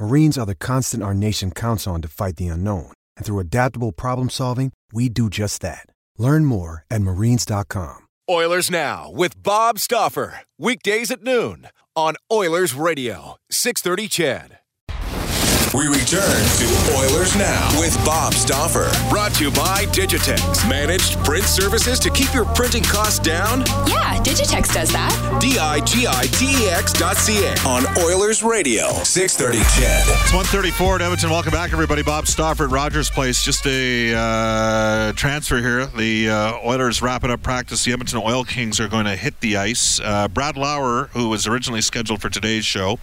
Marines 0.00 0.38
are 0.38 0.46
the 0.46 0.54
constant 0.54 1.02
our 1.02 1.12
nation 1.14 1.50
counts 1.50 1.86
on 1.86 2.00
to 2.00 2.08
fight 2.08 2.36
the 2.36 2.48
unknown. 2.48 2.92
And 3.18 3.26
through 3.26 3.38
adaptable 3.38 3.92
problem 3.92 4.30
solving, 4.30 4.72
we 4.92 5.10
do 5.10 5.28
just 5.28 5.60
that. 5.60 5.86
Learn 6.16 6.46
more 6.46 6.84
at 6.90 7.02
marines.com. 7.02 8.06
Oilers 8.28 8.70
Now 8.70 9.10
with 9.10 9.42
Bob 9.42 9.78
Stauffer. 9.78 10.40
Weekdays 10.58 11.10
at 11.10 11.22
noon 11.22 11.68
on 11.94 12.14
Oilers 12.32 12.74
Radio, 12.74 13.36
630 13.50 14.08
CHED. 14.08 14.60
We 15.72 15.86
return 15.86 16.42
to 16.58 16.96
Oilers 16.98 17.36
Now 17.36 17.78
with 17.78 17.96
Bob 18.04 18.34
Stauffer. 18.34 18.90
Brought 19.08 19.34
to 19.34 19.44
you 19.44 19.50
by 19.52 19.84
Digitex. 19.92 20.68
Managed 20.68 21.16
print 21.24 21.44
services 21.44 22.00
to 22.00 22.10
keep 22.10 22.34
your 22.34 22.44
printing 22.44 22.82
costs 22.82 23.20
down? 23.20 23.60
Yeah, 23.86 24.20
Digitex 24.20 24.59
does 24.72 24.92
that. 24.92 25.38
D 25.40 25.58
I 25.58 25.80
G 25.80 26.06
I 26.06 26.26
T 26.26 26.64
E 26.64 26.68
X 26.68 26.92
dot 26.92 27.16
C 27.16 27.44
A. 27.44 27.54
On 27.66 27.84
Oilers 27.98 28.42
Radio, 28.42 28.88
630 29.04 29.58
CHED. 29.58 30.04
It's 30.22 30.32
134 30.32 30.96
at 30.96 31.02
Edmonton. 31.02 31.30
Welcome 31.30 31.52
back, 31.52 31.72
everybody. 31.72 32.02
Bob 32.02 32.26
Stauffer 32.26 32.64
at 32.64 32.70
Rogers 32.70 33.10
Place. 33.10 33.42
Just 33.42 33.66
a 33.66 34.14
uh, 34.14 35.12
transfer 35.14 35.58
here. 35.58 35.86
The 35.86 36.30
uh, 36.30 36.58
Oilers 36.64 37.02
wrapping 37.02 37.30
up 37.30 37.42
practice. 37.42 37.84
The 37.84 37.92
Edmonton 37.92 38.20
Oil 38.24 38.44
Kings 38.44 38.78
are 38.80 38.88
going 38.88 39.06
to 39.06 39.16
hit 39.16 39.40
the 39.40 39.56
ice. 39.56 40.00
Uh, 40.00 40.28
Brad 40.28 40.56
Lauer, 40.56 41.10
who 41.12 41.28
was 41.28 41.46
originally 41.46 41.80
scheduled 41.80 42.20
for 42.20 42.28
today's 42.28 42.64
show, 42.64 42.98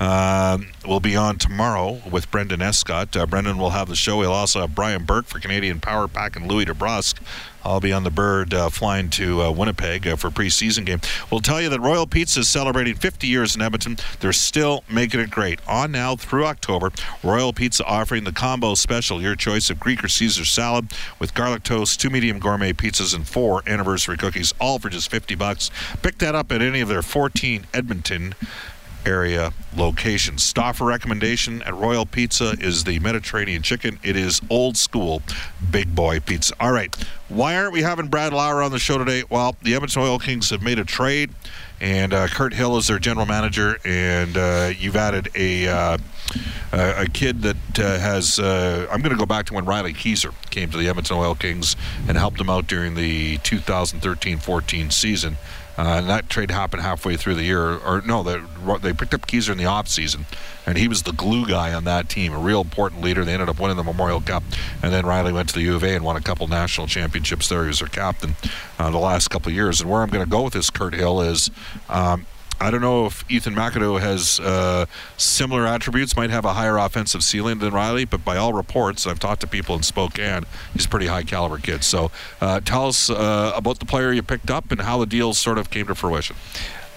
uh, 0.00 0.58
will 0.86 1.00
be 1.00 1.16
on 1.16 1.38
tomorrow 1.38 2.00
with 2.10 2.30
Brendan 2.30 2.62
Escott. 2.62 3.16
Uh, 3.16 3.26
Brendan 3.26 3.58
will 3.58 3.70
have 3.70 3.88
the 3.88 3.96
show. 3.96 4.20
He'll 4.20 4.32
also 4.32 4.60
have 4.60 4.74
Brian 4.74 5.04
Burke 5.04 5.26
for 5.26 5.38
Canadian 5.38 5.80
Power 5.80 6.08
Pack 6.08 6.36
and 6.36 6.46
Louis 6.46 6.66
DeBrusk. 6.66 7.20
I'll 7.66 7.80
be 7.80 7.92
on 7.92 8.04
the 8.04 8.10
bird 8.10 8.54
uh, 8.54 8.70
flying 8.70 9.10
to 9.10 9.42
uh, 9.42 9.50
Winnipeg 9.50 10.06
uh, 10.06 10.16
for 10.16 10.30
preseason 10.30 10.86
game. 10.86 11.00
We'll 11.30 11.40
tell 11.40 11.60
you 11.60 11.68
that 11.68 11.80
Royal 11.80 12.06
Pizza 12.06 12.40
is 12.40 12.48
celebrating 12.48 12.94
50 12.94 13.26
years 13.26 13.56
in 13.56 13.62
Edmonton. 13.62 13.98
They're 14.20 14.32
still 14.32 14.84
making 14.88 15.20
it 15.20 15.30
great. 15.30 15.58
On 15.66 15.90
now 15.90 16.14
through 16.14 16.46
October, 16.46 16.92
Royal 17.24 17.52
Pizza 17.52 17.84
offering 17.84 18.24
the 18.24 18.32
combo 18.32 18.74
special, 18.74 19.20
your 19.20 19.34
choice 19.34 19.68
of 19.68 19.80
Greek 19.80 20.04
or 20.04 20.08
Caesar 20.08 20.44
salad 20.44 20.92
with 21.18 21.34
garlic 21.34 21.64
toast, 21.64 22.00
two 22.00 22.08
medium 22.08 22.38
gourmet 22.38 22.72
pizzas, 22.72 23.14
and 23.14 23.26
four 23.26 23.62
anniversary 23.66 24.16
cookies, 24.16 24.54
all 24.60 24.78
for 24.78 24.88
just 24.88 25.10
50 25.10 25.34
bucks. 25.34 25.70
Pick 26.02 26.18
that 26.18 26.36
up 26.36 26.52
at 26.52 26.62
any 26.62 26.80
of 26.80 26.88
their 26.88 27.02
14 27.02 27.66
Edmonton 27.74 28.34
area 29.06 29.52
location. 29.74 30.36
Stauffer 30.38 30.84
recommendation 30.84 31.62
at 31.62 31.74
Royal 31.74 32.04
Pizza 32.04 32.56
is 32.60 32.84
the 32.84 32.98
Mediterranean 32.98 33.62
chicken. 33.62 33.98
It 34.02 34.16
is 34.16 34.40
old 34.50 34.76
school 34.76 35.22
big 35.70 35.94
boy 35.94 36.20
pizza. 36.20 36.54
All 36.60 36.72
right. 36.72 36.94
Why 37.28 37.56
aren't 37.56 37.72
we 37.72 37.82
having 37.82 38.08
Brad 38.08 38.32
Lauer 38.32 38.62
on 38.62 38.70
the 38.70 38.78
show 38.78 38.98
today? 38.98 39.24
Well, 39.28 39.56
the 39.62 39.74
Edmonton 39.74 40.02
Oil 40.02 40.18
Kings 40.18 40.50
have 40.50 40.62
made 40.62 40.78
a 40.78 40.84
trade, 40.84 41.30
and 41.80 42.12
uh, 42.12 42.28
Kirt 42.28 42.54
Hill 42.54 42.76
is 42.76 42.86
their 42.86 42.98
general 42.98 43.26
manager, 43.26 43.78
and 43.84 44.36
uh, 44.36 44.72
you've 44.76 44.96
added 44.96 45.28
a. 45.34 45.68
Uh, 45.68 45.98
a 46.72 47.06
kid 47.06 47.40
that 47.42 47.56
uh, 47.78 47.98
has. 47.98 48.38
Uh, 48.38 48.86
I'm 48.90 49.00
going 49.00 49.12
to 49.12 49.18
go 49.18 49.24
back 49.24 49.46
to 49.46 49.54
when 49.54 49.64
Riley 49.64 49.94
Kieser 49.94 50.34
came 50.50 50.68
to 50.70 50.76
the 50.76 50.88
Edmonton 50.88 51.16
Oil 51.16 51.34
Kings 51.34 51.76
and 52.08 52.18
helped 52.18 52.38
them 52.38 52.50
out 52.50 52.66
during 52.66 52.96
the 52.96 53.38
2013-14 53.38 54.92
season. 54.92 55.36
Uh, 55.78 55.98
and 55.98 56.08
that 56.08 56.30
trade 56.30 56.50
happened 56.50 56.82
halfway 56.82 57.16
through 57.16 57.34
the 57.34 57.44
year, 57.44 57.76
or 57.78 58.02
no, 58.06 58.22
they, 58.22 58.40
they 58.80 58.92
picked 58.92 59.12
up 59.12 59.26
Kieser 59.26 59.50
in 59.50 59.58
the 59.58 59.66
off 59.66 59.88
season, 59.88 60.24
and 60.64 60.78
he 60.78 60.88
was 60.88 61.02
the 61.02 61.12
glue 61.12 61.46
guy 61.46 61.74
on 61.74 61.84
that 61.84 62.08
team, 62.08 62.32
a 62.32 62.38
real 62.38 62.62
important 62.62 63.02
leader. 63.02 63.24
They 63.24 63.34
ended 63.34 63.48
up 63.48 63.60
winning 63.60 63.76
the 63.76 63.84
Memorial 63.84 64.20
Cup, 64.20 64.42
and 64.82 64.92
then 64.92 65.04
Riley 65.04 65.32
went 65.32 65.50
to 65.50 65.54
the 65.54 65.62
U 65.62 65.76
of 65.76 65.84
A 65.84 65.94
and 65.94 66.04
won 66.04 66.16
a 66.16 66.20
couple 66.22 66.48
national 66.48 66.86
championships 66.86 67.48
there. 67.48 67.62
He 67.62 67.68
was 67.68 67.80
their 67.80 67.88
captain 67.88 68.36
uh, 68.78 68.90
the 68.90 68.98
last 68.98 69.28
couple 69.28 69.52
years. 69.52 69.80
And 69.80 69.90
where 69.90 70.02
I'm 70.02 70.08
going 70.08 70.24
to 70.24 70.30
go 70.30 70.42
with 70.42 70.54
this, 70.54 70.70
Kirt 70.70 70.94
Hill, 70.94 71.20
is 71.20 71.50
um, 71.88 72.26
I 72.60 72.70
don't 72.70 72.80
know 72.80 73.06
if 73.06 73.24
Ethan 73.30 73.54
McAdoo 73.54 74.00
has 74.00 74.40
uh, 74.40 74.86
similar 75.16 75.66
attributes, 75.66 76.16
might 76.16 76.30
have 76.30 76.44
a 76.44 76.54
higher 76.54 76.78
offensive 76.78 77.22
ceiling 77.22 77.58
than 77.58 77.72
Riley, 77.72 78.04
but 78.04 78.24
by 78.24 78.36
all 78.36 78.52
reports, 78.52 79.06
I've 79.06 79.18
talked 79.18 79.42
to 79.42 79.46
people 79.46 79.74
in 79.74 79.82
Spokane, 79.82 80.44
he's 80.72 80.86
a 80.86 80.88
pretty 80.88 81.06
high 81.06 81.22
caliber 81.22 81.58
kid. 81.58 81.84
So 81.84 82.10
uh, 82.40 82.60
tell 82.60 82.88
us 82.88 83.10
uh, 83.10 83.52
about 83.54 83.78
the 83.78 83.86
player 83.86 84.12
you 84.12 84.22
picked 84.22 84.50
up 84.50 84.70
and 84.72 84.80
how 84.80 84.98
the 84.98 85.06
deal 85.06 85.34
sort 85.34 85.58
of 85.58 85.70
came 85.70 85.86
to 85.86 85.94
fruition. 85.94 86.36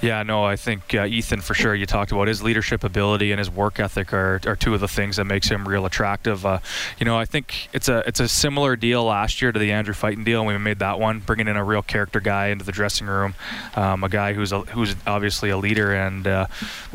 Yeah, 0.01 0.23
no, 0.23 0.45
I 0.45 0.55
think 0.55 0.95
uh, 0.95 1.05
Ethan 1.05 1.41
for 1.41 1.53
sure. 1.53 1.75
You 1.75 1.85
talked 1.85 2.13
about 2.13 2.29
his 2.29 2.41
leadership 2.41 2.85
ability 2.85 3.31
and 3.31 3.39
his 3.39 3.49
work 3.49 3.79
ethic 3.81 4.13
are, 4.13 4.39
are 4.45 4.55
two 4.55 4.73
of 4.73 4.79
the 4.79 4.87
things 4.87 5.17
that 5.17 5.25
makes 5.25 5.49
him 5.49 5.67
real 5.67 5.85
attractive. 5.85 6.45
Uh, 6.45 6.59
you 6.99 7.05
know, 7.05 7.17
I 7.17 7.25
think 7.25 7.67
it's 7.73 7.89
a 7.89 8.03
it's 8.07 8.21
a 8.21 8.27
similar 8.29 8.77
deal 8.77 9.03
last 9.03 9.41
year 9.41 9.51
to 9.51 9.59
the 9.59 9.73
Andrew 9.73 9.93
Fyten 9.93 10.23
deal, 10.23 10.45
we 10.45 10.57
made 10.57 10.79
that 10.79 10.99
one, 10.99 11.19
bringing 11.19 11.49
in 11.49 11.57
a 11.57 11.63
real 11.63 11.81
character 11.81 12.21
guy 12.21 12.47
into 12.47 12.63
the 12.63 12.71
dressing 12.71 13.07
room, 13.07 13.35
um, 13.75 14.03
a 14.03 14.09
guy 14.09 14.33
who's 14.33 14.53
a, 14.53 14.61
who's 14.61 14.95
obviously 15.05 15.49
a 15.49 15.57
leader. 15.57 15.93
And 15.93 16.25
uh, 16.25 16.47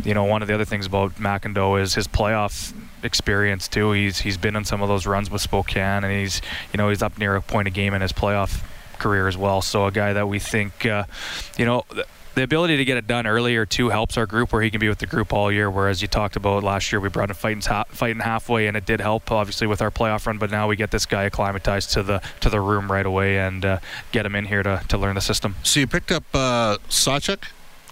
you 0.02 0.14
know, 0.14 0.24
one 0.24 0.40
of 0.40 0.48
the 0.48 0.54
other 0.54 0.64
things 0.64 0.86
about 0.86 1.16
McIndoe 1.16 1.82
is 1.82 1.94
his 1.94 2.08
playoff 2.08 2.72
experience 3.02 3.68
too. 3.68 3.92
He's 3.92 4.20
he's 4.20 4.38
been 4.38 4.56
on 4.56 4.64
some 4.64 4.80
of 4.80 4.88
those 4.88 5.06
runs 5.06 5.30
with 5.30 5.42
Spokane, 5.42 6.04
and 6.04 6.12
he's 6.12 6.40
you 6.72 6.78
know 6.78 6.88
he's 6.88 7.02
up 7.02 7.18
near 7.18 7.36
a 7.36 7.42
point 7.42 7.68
a 7.68 7.70
game 7.70 7.92
in 7.92 8.00
his 8.00 8.12
playoff 8.12 8.62
career 8.98 9.28
as 9.28 9.36
well. 9.36 9.60
So 9.60 9.84
a 9.86 9.92
guy 9.92 10.14
that 10.14 10.26
we 10.26 10.38
think, 10.38 10.86
uh, 10.86 11.04
you 11.58 11.66
know. 11.66 11.84
Th- 12.34 12.44
the 12.44 12.44
ability 12.44 12.76
to 12.76 12.84
get 12.84 12.96
it 12.96 13.06
done 13.06 13.26
earlier 13.26 13.64
too 13.64 13.90
helps 13.90 14.16
our 14.16 14.26
group 14.26 14.52
where 14.52 14.62
he 14.62 14.70
can 14.70 14.80
be 14.80 14.88
with 14.88 14.98
the 14.98 15.06
group 15.06 15.32
all 15.32 15.50
year. 15.50 15.70
Whereas 15.70 16.02
you 16.02 16.08
talked 16.08 16.36
about 16.36 16.62
last 16.62 16.92
year, 16.92 17.00
we 17.00 17.08
brought 17.08 17.30
in 17.30 17.36
Fyten, 17.36 17.64
ha- 17.66 17.84
Fyten 17.92 18.22
halfway, 18.22 18.66
and 18.66 18.76
it 18.76 18.86
did 18.86 19.00
help 19.00 19.30
obviously 19.30 19.66
with 19.66 19.80
our 19.80 19.90
playoff 19.90 20.26
run. 20.26 20.38
But 20.38 20.50
now 20.50 20.68
we 20.68 20.76
get 20.76 20.90
this 20.90 21.06
guy 21.06 21.24
acclimatized 21.24 21.92
to 21.92 22.02
the 22.02 22.22
to 22.40 22.50
the 22.50 22.60
room 22.60 22.90
right 22.90 23.06
away 23.06 23.38
and 23.38 23.64
uh, 23.64 23.78
get 24.12 24.26
him 24.26 24.34
in 24.34 24.46
here 24.46 24.62
to, 24.62 24.82
to 24.88 24.98
learn 24.98 25.14
the 25.14 25.20
system. 25.20 25.56
So 25.62 25.80
you 25.80 25.86
picked 25.86 26.12
up 26.12 26.24
uh? 26.34 26.78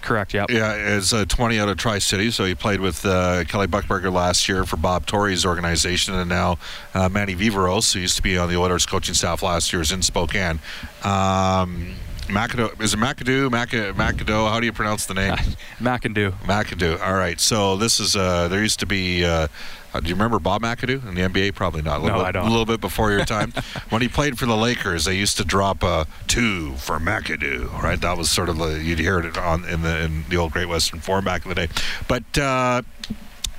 Correct. 0.03 0.33
Yep. 0.33 0.51
Yeah, 0.51 0.73
as 0.73 1.13
a 1.13 1.25
20 1.25 1.59
out 1.59 1.69
of 1.69 1.77
Tri 1.77 1.97
City. 1.99 2.29
So 2.29 2.43
he 2.43 2.55
played 2.55 2.81
with 2.81 3.05
uh, 3.05 3.45
Kelly 3.45 3.67
Buchberger 3.67 4.11
last 4.11 4.49
year 4.49 4.65
for 4.65 4.75
Bob 4.75 5.05
Tory's 5.05 5.45
organization, 5.45 6.13
and 6.13 6.27
now 6.27 6.57
uh, 6.93 7.07
Manny 7.07 7.35
Viveros, 7.35 7.93
who 7.93 8.01
used 8.01 8.17
to 8.17 8.21
be 8.21 8.37
on 8.37 8.49
the 8.49 8.57
Oilers 8.57 8.85
coaching 8.85 9.15
staff 9.15 9.41
last 9.41 9.71
year, 9.71 9.81
is 9.81 9.93
in 9.93 10.01
Spokane. 10.01 10.59
Um, 11.05 11.95
McAdoo, 12.27 12.81
is 12.81 12.93
it 12.93 12.97
McAdoo? 12.99 13.51
Mac- 13.51 13.69
McAdoo? 13.71 14.49
How 14.49 14.59
do 14.59 14.65
you 14.65 14.73
pronounce 14.73 15.05
the 15.05 15.13
name? 15.13 15.35
McIndoe. 15.79 16.31
McAdoo. 16.43 17.01
All 17.01 17.13
right. 17.13 17.39
So 17.39 17.75
this 17.75 17.99
is 17.99 18.15
uh, 18.15 18.47
there 18.47 18.61
used 18.61 18.79
to 18.79 18.85
be. 18.85 19.25
Uh, 19.25 19.47
uh, 19.93 19.99
do 19.99 20.07
you 20.09 20.15
remember 20.15 20.39
Bob 20.39 20.63
McAdoo 20.63 21.07
in 21.07 21.13
the 21.15 21.21
NBA? 21.21 21.53
Probably 21.53 21.81
not. 21.83 21.99
A 21.99 22.03
little, 22.03 22.17
No, 22.17 22.23
bit, 22.23 22.27
I 22.27 22.31
don't. 22.31 22.47
a 22.47 22.49
little 22.49 22.65
bit 22.65 22.81
before 22.81 23.11
your 23.11 23.25
time. 23.25 23.51
when 23.89 24.01
he 24.01 24.07
played 24.07 24.39
for 24.39 24.47
the 24.47 24.55
Lakers, 24.57 25.05
they 25.05 25.15
used 25.15 25.37
to 25.37 25.43
drop 25.45 25.83
a 25.83 26.07
two 26.27 26.73
for 26.77 26.97
McAdoo. 26.97 27.71
Right. 27.81 27.99
That 28.01 28.17
was 28.17 28.31
sort 28.31 28.49
of 28.49 28.57
the 28.57 28.81
you'd 28.81 28.97
hear 28.99 29.19
it 29.19 29.37
on 29.37 29.65
in 29.65 29.81
the 29.83 30.01
in 30.03 30.23
the 30.29 30.37
old 30.37 30.51
Great 30.51 30.67
Western 30.67 30.99
Forum 30.99 31.25
back 31.25 31.43
in 31.45 31.49
the 31.49 31.55
day. 31.55 31.67
But 32.07 32.37
uh, 32.39 32.81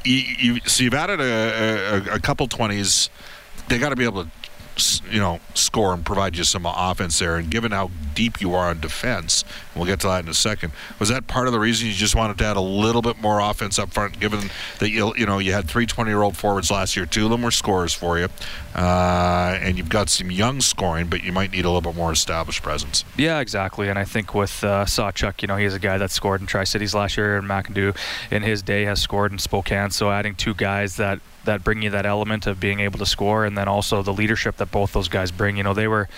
you, 0.05 0.16
you 0.55 0.61
so 0.66 0.82
you've 0.82 0.94
added 0.94 1.20
a, 1.20 2.11
a, 2.12 2.14
a 2.16 2.19
couple 2.20 2.49
twenties. 2.49 3.11
They 3.69 3.78
got 3.78 3.90
to 3.90 3.96
be 3.96 4.05
able 4.05 4.25
to 4.25 4.31
you 5.11 5.21
know, 5.21 5.41
score 5.55 5.93
and 5.94 6.05
provide 6.05 6.37
you 6.37 6.44
some 6.44 6.67
offense 6.67 7.19
there. 7.19 7.37
And 7.37 7.50
given 7.50 7.73
how 7.73 7.91
deep 8.15 8.41
you 8.41 8.55
are 8.55 8.71
on 8.71 8.81
defense, 8.81 9.44
we'll 9.75 9.85
get 9.85 10.00
to 10.00 10.09
that 10.09 10.25
in 10.25 10.29
a 10.29 10.35
second, 10.35 10.73
was 10.99 11.09
that 11.09 11.26
part 11.26 11.47
of 11.47 11.53
the 11.53 11.61
reason 11.61 11.87
you 11.87 11.93
just 11.93 12.15
wanted 12.15 12.38
to 12.38 12.44
add 12.44 12.56
a 12.56 12.61
little 12.61 13.03
bit 13.03 13.21
more 13.21 13.41
offense 13.41 13.79
up 13.79 13.93
front, 13.93 14.19
given 14.21 14.50
that 14.79 14.91
you 14.91 15.15
you 15.17 15.26
know 15.26 15.38
you 15.38 15.53
had 15.53 15.69
three 15.69 15.87
20-year-old 15.87 16.37
forwards 16.37 16.71
last 16.71 16.97
year, 16.97 17.06
two 17.06 17.25
of 17.25 17.31
them 17.31 17.43
were 17.43 17.50
scorers 17.50 17.94
for 17.94 18.19
you, 18.19 18.29
uh, 18.75 19.59
and 19.61 19.79
you've 19.79 19.88
got 19.88 20.09
some 20.09 20.31
young 20.31 20.61
scoring, 20.61 21.09
but 21.09 21.23
you 21.23 21.32
might 21.32 21.53
need 21.53 21.65
a 21.65 21.69
little 21.69 21.81
bit 21.81 21.94
more 21.94 22.12
established 22.12 22.62
presence. 22.62 23.05
Yeah, 23.17 23.41
exactly. 23.41 23.88
And 23.88 23.99
I 23.99 24.05
think 24.05 24.35
with 24.35 24.65
uh, 24.65 24.85
Sawchuk, 24.85 25.43
you 25.43 25.49
know, 25.49 25.56
he's 25.56 25.75
a 25.75 25.79
guy 25.79 25.99
that 25.99 26.11
scored 26.11 26.41
in 26.41 26.47
Tri 26.47 26.65
Cities 26.65 26.94
last 26.94 27.17
year, 27.17 27.37
and 27.37 27.49
McIndoe 27.49 27.97
in 28.31 28.43
his 28.43 28.62
day 28.62 28.85
has 28.85 29.00
scored 29.00 29.32
in 29.32 29.38
Spokane. 29.38 29.91
So 29.91 30.11
adding 30.11 30.35
two 30.35 30.55
guys 30.55 30.97
that 30.97 31.21
that 31.44 31.64
bring 31.64 31.82
you 31.82 31.91
that 31.91 32.06
element 32.06 32.46
of 32.46 32.61
being 32.61 32.81
able 32.81 32.99
to 32.99 33.06
score, 33.06 33.44
and 33.44 33.56
then 33.56 33.69
also 33.69 34.02
the 34.02 34.12
leadership 34.12 34.56
that 34.56 34.70
both 34.70 34.93
those 34.93 35.08
guys 35.08 35.31
bring. 35.31 35.56
You 35.56 35.62
know, 35.62 35.75
they 35.75 35.88
were 35.88 36.08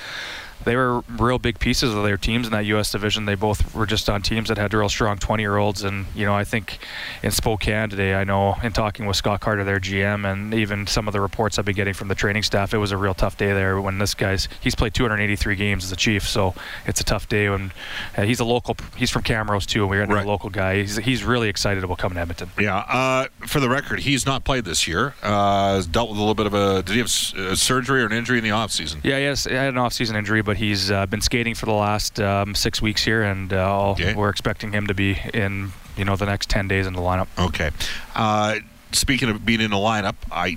they 0.65 0.77
were 0.77 1.01
real 1.19 1.39
big 1.39 1.59
pieces 1.59 1.95
of 1.95 2.03
their 2.03 2.17
teams 2.17 2.47
in 2.47 2.53
that 2.53 2.65
U.S. 2.67 2.93
division. 2.93 3.25
They 3.25 3.35
both 3.35 3.75
were 3.75 3.87
just 3.87 4.09
on 4.09 4.23
teams 4.23 4.49
that 4.49 4.59
had 4.59 4.75
real 4.75 4.89
strong 4.89 5.19
20-year-olds, 5.19 5.83
and 5.85 6.07
you 6.15 6.27
know 6.27 6.35
I 6.35 6.45
think 6.45 6.79
in 7.23 7.31
Spokane 7.31 7.89
today, 7.91 8.15
I 8.15 8.25
know 8.25 8.57
in 8.63 8.73
talking 8.73 9.07
with 9.07 9.17
Scott 9.17 9.41
Carter, 9.41 9.65
their 9.65 9.81
GM, 9.81 10.31
and 10.31 10.55
even 10.55 10.87
some 10.87 11.09
of 11.09 11.13
the 11.13 11.21
reports 11.21 11.59
I've 11.59 11.65
been 11.65 11.77
getting 11.77 11.95
from 11.95 12.09
the 12.09 12.15
training 12.15 12.43
staff, 12.43 12.75
it 12.75 12.79
was 12.79 12.93
a 12.93 12.97
real 12.97 13.15
tough 13.15 13.37
day 13.37 13.53
there. 13.53 13.81
When 13.81 13.99
this 13.99 14.15
guy's 14.15 14.49
he's 14.61 14.75
played 14.75 14.95
283 14.95 15.57
games 15.57 15.85
as 15.85 15.93
a 15.93 15.97
Chief, 15.97 16.29
so 16.29 16.55
it's 16.87 17.01
a 17.01 17.05
tough 17.05 17.29
day. 17.29 17.49
When 17.49 17.73
uh, 18.17 18.23
he's 18.23 18.41
a 18.41 18.45
local, 18.45 18.77
he's 18.97 19.11
from 19.11 19.23
Camrose 19.23 19.67
too, 19.67 19.83
and 19.83 19.91
we're 19.91 20.05
right. 20.07 20.25
a 20.25 20.29
local 20.29 20.51
guy. 20.51 20.81
He's, 20.81 20.97
he's 20.97 21.25
really 21.25 21.49
excited 21.49 21.85
about 21.85 21.99
coming 21.99 22.17
to 22.17 22.21
Edmonton. 22.21 22.51
Yeah. 22.59 22.79
Uh, 22.79 23.27
for 23.47 23.61
the 23.61 23.69
record, 23.69 24.01
he's 24.01 24.27
not 24.27 24.45
played 24.45 24.65
this 24.65 24.87
year. 24.87 25.15
Uh, 25.23 25.83
dealt 25.91 26.11
with 26.11 26.19
a 26.19 26.21
little 26.21 26.35
bit 26.35 26.47
of 26.47 26.55
a. 26.55 26.83
Did 26.83 26.93
he 26.93 26.99
have 26.99 27.07
a 27.51 27.57
surgery 27.57 28.03
or 28.03 28.07
an 28.07 28.13
injury 28.13 28.39
in 28.39 28.45
the 28.45 28.51
off 28.51 28.73
season? 28.73 29.01
Yeah, 29.03 29.19
yes, 29.19 29.45
he 29.45 29.55
had 29.55 29.69
an 29.69 29.79
off 29.79 29.93
season 29.93 30.17
injury, 30.17 30.43
but 30.47 30.57
he's 30.57 30.91
uh, 30.91 31.05
been 31.07 31.21
skating 31.21 31.55
for 31.55 31.67
the 31.67 31.73
last 31.73 32.19
um, 32.21 32.55
six 32.55 32.81
weeks 32.81 33.05
here, 33.05 33.23
and 33.23 33.53
uh, 33.53 33.91
okay. 33.91 34.15
we're 34.15 34.31
expecting 34.31 34.73
him 34.73 34.87
to 34.87 34.95
be 34.95 35.19
in 35.35 35.73
you 35.97 36.05
know 36.05 36.17
the 36.17 36.27
next 36.27 36.49
ten 36.49 36.69
days 36.69 36.87
in 36.87 36.95
the 36.95 37.01
lineup. 37.01 37.27
Okay. 37.39 37.71
Uh, 38.15 38.57
speaking 38.93 39.29
of 39.29 39.45
being 39.45 39.61
in 39.61 39.71
the 39.71 39.77
lineup, 39.77 40.15
I 40.31 40.57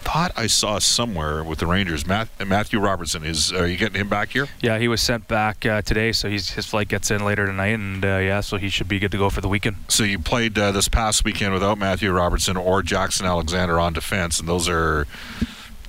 thought 0.00 0.32
I 0.36 0.46
saw 0.46 0.78
somewhere 0.78 1.44
with 1.44 1.58
the 1.58 1.66
Rangers. 1.66 2.06
Matthew 2.06 2.80
Robertson 2.80 3.24
is. 3.24 3.52
Are 3.52 3.66
you 3.66 3.76
getting 3.76 4.00
him 4.00 4.08
back 4.08 4.30
here? 4.30 4.48
Yeah, 4.60 4.78
he 4.78 4.88
was 4.88 5.02
sent 5.02 5.28
back 5.28 5.64
uh, 5.66 5.82
today, 5.82 6.12
so 6.12 6.28
his 6.28 6.50
flight 6.66 6.88
gets 6.88 7.10
in 7.10 7.24
later 7.24 7.46
tonight, 7.46 7.74
and 7.74 8.04
uh, 8.04 8.18
yeah, 8.18 8.40
so 8.40 8.56
he 8.56 8.68
should 8.68 8.88
be 8.88 8.98
good 8.98 9.12
to 9.12 9.18
go 9.18 9.30
for 9.30 9.40
the 9.40 9.48
weekend. 9.48 9.76
So 9.88 10.02
you 10.02 10.18
played 10.18 10.58
uh, 10.58 10.72
this 10.72 10.88
past 10.88 11.24
weekend 11.24 11.52
without 11.52 11.78
Matthew 11.78 12.10
Robertson 12.10 12.56
or 12.56 12.82
Jackson 12.82 13.26
Alexander 13.26 13.78
on 13.78 13.92
defense, 13.92 14.40
and 14.40 14.48
those 14.48 14.68
are 14.68 15.06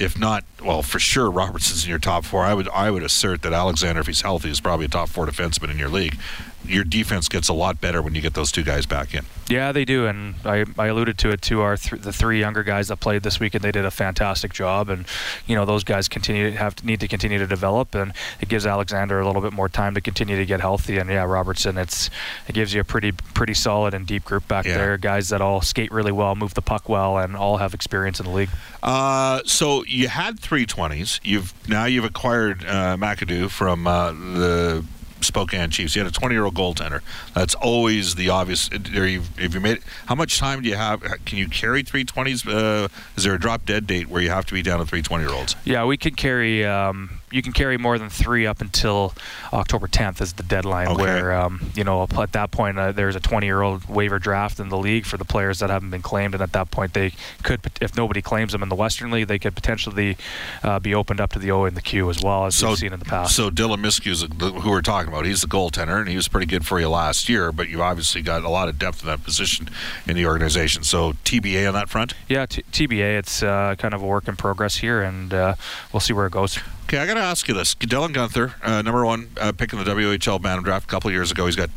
if 0.01 0.18
not, 0.18 0.44
well, 0.63 0.81
for 0.81 1.00
sure, 1.00 1.30
Robertson's 1.30 1.83
in 1.83 1.89
your 1.89 2.00
top 2.00 2.25
four. 2.25 2.44
I 2.44 2.53
would 2.53 2.68
I 2.69 2.89
would 2.89 3.03
assert 3.03 3.44
that 3.44 3.53
Alexander, 3.53 4.01
if 4.01 4.07
he's 4.07 4.21
healthy, 4.21 4.50
is 4.50 4.59
probably 4.59 4.86
a 4.88 4.89
top 4.89 5.09
four 5.09 5.25
defenseman 5.25 5.69
in 5.69 5.77
your 5.77 5.89
league 5.89 6.18
your 6.66 6.84
defense 6.84 7.28
gets 7.28 7.50
a 7.50 7.54
lot 7.54 7.81
better 7.81 8.02
when 8.02 8.16
you 8.16 8.22
get 8.22 8.34
those 8.34 8.52
two 8.52 8.63
guys 8.63 8.86
back 8.86 9.13
in. 9.13 9.25
Yeah, 9.50 9.72
they 9.72 9.84
do, 9.84 10.06
and 10.06 10.36
I, 10.46 10.66
I 10.78 10.88
alluded 10.88 11.18
to 11.19 11.30
it 11.30 11.42
to 11.44 11.62
our 11.62 11.75
th- 11.75 12.02
the 12.02 12.13
three 12.13 12.40
younger 12.40 12.63
guys 12.63 12.88
that 12.88 12.98
played 12.98 13.24
this 13.24 13.40
week, 13.40 13.54
and 13.54 13.63
They 13.63 13.72
did 13.72 13.86
a 13.86 13.92
fantastic 13.92 14.54
job, 14.54 14.90
and 14.90 15.06
you 15.46 15.56
know 15.56 15.66
those 15.66 15.84
guys 15.84 16.08
continue 16.08 16.52
to 16.52 16.58
have 16.58 16.75
to, 16.78 16.86
need 16.86 17.00
to 17.02 17.08
continue 17.08 17.38
to 17.38 17.48
develop, 17.48 17.94
and 17.94 18.13
it 18.40 18.50
gives 18.50 18.66
Alexander 18.66 19.19
a 19.19 19.25
little 19.25 19.42
bit 19.42 19.54
more 19.54 19.69
time 19.69 19.94
to 19.96 20.02
continue 20.02 20.38
to 20.38 20.46
get 20.46 20.62
healthy. 20.62 20.98
And 20.98 21.10
yeah, 21.10 21.24
Robertson, 21.24 21.78
it's 21.78 22.10
it 22.48 22.54
gives 22.54 22.74
you 22.74 22.81
a 22.81 22.84
pretty 22.84 23.12
pretty 23.12 23.54
solid 23.54 23.94
and 23.94 24.07
deep 24.07 24.24
group 24.24 24.48
back 24.48 24.66
yeah. 24.66 24.78
there, 24.78 24.98
guys 24.98 25.30
that 25.30 25.42
all 25.42 25.62
skate 25.62 25.92
really 25.92 26.12
well, 26.12 26.36
move 26.36 26.54
the 26.54 26.62
puck 26.62 26.88
well, 26.88 27.18
and 27.18 27.36
all 27.36 27.57
have 27.57 27.74
experience 27.74 28.19
in 28.19 28.25
the 28.25 28.31
league. 28.31 28.50
Uh, 28.81 29.42
so 29.46 29.84
you 29.86 30.07
had 30.07 30.40
three 30.40 30.66
twenties. 30.66 31.19
You've 31.24 31.54
now 31.68 31.86
you've 31.86 32.06
acquired 32.06 32.64
uh, 32.66 32.98
McAdoo 32.98 33.50
from 33.50 33.86
uh, 33.86 34.12
the 34.12 34.86
Spokane 35.23 35.69
Chiefs. 35.69 35.95
You 35.95 36.03
had 36.03 36.12
a 36.12 36.13
20 36.13 36.35
year 36.35 36.45
old 36.45 36.56
goaltender. 36.56 37.01
That's 37.33 37.56
always 37.56 38.15
the 38.15 38.29
obvious. 38.29 38.69
If 38.71 39.53
you 39.53 39.59
made, 39.59 39.79
how 40.07 40.15
much 40.15 40.38
time 40.38 40.62
do 40.62 40.69
you 40.69 40.75
have? 40.75 41.01
Can 41.25 41.38
you 41.38 41.47
carry 41.47 41.83
320s? 41.83 42.47
Uh, 42.47 42.88
is 43.15 43.23
there 43.23 43.33
a 43.33 43.39
drop 43.39 43.65
dead 43.65 43.88
date 43.88 44.09
where 44.09 44.21
you 44.21 44.29
have 44.29 44.45
to 44.47 44.53
be 44.53 44.62
down 44.62 44.79
to 44.79 44.85
320 44.85 45.23
year 45.23 45.33
olds? 45.33 45.56
Yeah, 45.63 45.85
we 45.85 45.97
can 45.97 46.15
carry. 46.15 46.65
Um, 46.65 47.20
you 47.31 47.42
can 47.42 47.54
carry 47.54 47.78
more 47.78 47.98
than 47.98 48.10
three 48.10 48.45
up 48.45 48.62
until 48.62 49.13
October 49.54 49.88
10th 49.88 50.22
is 50.22 50.33
the 50.33 50.44
deadline. 50.44 50.88
Okay. 50.89 51.01
Where 51.01 51.33
um, 51.33 51.72
you 51.75 51.83
know 51.83 52.04
at 52.04 52.31
that 52.33 52.51
point 52.51 52.78
uh, 52.78 52.92
there's 52.92 53.16
a 53.16 53.19
20 53.19 53.45
year 53.45 53.62
old 53.62 53.86
waiver 53.86 54.19
draft 54.19 54.60
in 54.60 54.69
the 54.69 54.78
league 54.78 55.06
for 55.06 55.18
the 55.18 55.25
players 55.25 55.60
that 55.60 55.69
haven't 55.69 55.89
been 55.89 56.01
claimed, 56.01 56.33
and 56.33 56.44
at 56.44 56.54
that 56.54 56.72
point 56.72 56.94
they 56.94 57.13
could, 57.44 57.62
if 57.80 57.95
nobody 57.95 58.22
claims 58.22 58.51
them 58.51 58.63
in 58.63 58.69
the 58.69 58.75
Western 58.75 59.12
League, 59.12 59.28
they 59.28 59.39
could 59.39 59.56
potentially 59.56 60.18
uh, 60.63 60.80
be 60.80 60.94
opened 60.94 61.22
up 61.22 61.31
to 61.33 61.39
the 61.39 61.51
O 61.51 61.66
and 61.66 61.75
the 61.75 61.81
Q 61.81 62.10
as 62.10 62.22
well 62.22 62.45
as 62.45 62.56
so, 62.56 62.69
we've 62.69 62.78
seen 62.78 62.94
in 62.94 63.00
the 63.00 63.06
past. 63.06 63.36
So 63.36 63.50
Dylan 63.50 63.81
Myskiw, 63.81 64.62
who 64.62 64.69
we're 64.69 64.81
talking 64.81 65.12
about, 65.12 65.25
he's 65.25 65.42
the 65.42 65.48
goaltender, 65.48 66.00
and 66.00 66.10
he 66.10 66.16
was 66.16 66.28
pretty 66.28 66.48
good 66.48 66.66
for 66.66 66.80
you 66.80 66.89
last 66.89 67.30
year. 67.30 67.51
But 67.51 67.69
you've 67.69 67.81
obviously 67.81 68.22
got 68.22 68.44
a 68.44 68.50
lot 68.50 68.69
of 68.69 68.78
depth 68.78 69.01
in 69.01 69.07
that 69.07 69.24
position 69.24 69.69
in 70.07 70.16
the 70.16 70.25
organization. 70.25 70.83
So 70.83 71.13
TBA 71.25 71.68
on 71.68 71.74
that 71.74 71.89
front. 71.89 72.13
Yeah, 72.28 72.45
t- 72.45 72.63
TBA. 72.72 73.19
It's 73.19 73.44
uh, 73.44 73.75
kind 73.78 73.94
of 73.94 74.01
a 74.01 74.06
work 74.06 74.28
in 74.28 74.36
progress 74.36 74.78
here, 74.78 75.01
and 75.01 75.33
uh, 75.33 75.56
we'll 75.94 76.00
see 76.00 76.13
where 76.13 76.25
it 76.25 76.31
goes. 76.31 76.60
Okay, 76.92 77.00
I 77.00 77.06
got 77.06 77.14
to 77.14 77.22
ask 77.22 77.48
you 77.48 77.54
this: 77.54 77.74
Dylan 77.76 78.14
Guenther, 78.14 78.54
uh, 78.62 78.82
number 78.82 79.06
one 79.06 79.30
uh, 79.40 79.54
pick 79.54 79.72
in 79.72 79.80
the 79.80 79.86
WHL 79.86 80.42
Bantam 80.42 80.66
draft 80.66 80.84
a 80.84 80.88
couple 80.90 81.10
years 81.10 81.32
ago. 81.32 81.46
He's 81.46 81.56
got 81.56 81.70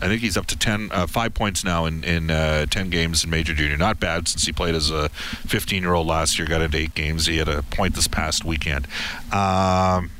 I 0.00 0.08
think 0.08 0.22
he's 0.22 0.38
up 0.38 0.46
to 0.46 0.58
10, 0.58 0.88
uh, 0.90 1.06
five 1.06 1.34
points 1.34 1.62
now 1.62 1.84
in, 1.84 2.02
in 2.04 2.30
uh, 2.30 2.64
10 2.64 2.88
games 2.88 3.22
in 3.22 3.28
Major 3.28 3.52
Junior. 3.52 3.76
Not 3.76 4.00
bad 4.00 4.28
since 4.28 4.46
he 4.46 4.52
played 4.52 4.74
as 4.74 4.90
a 4.90 5.10
15 5.10 5.82
year 5.82 5.92
old 5.92 6.06
last 6.06 6.38
year, 6.38 6.48
got 6.48 6.62
into 6.62 6.78
eight 6.78 6.94
games. 6.94 7.26
He 7.26 7.36
had 7.36 7.48
a 7.48 7.60
point 7.60 7.94
this 7.94 8.08
past 8.08 8.46
weekend. 8.46 8.86
Um, 9.30 10.10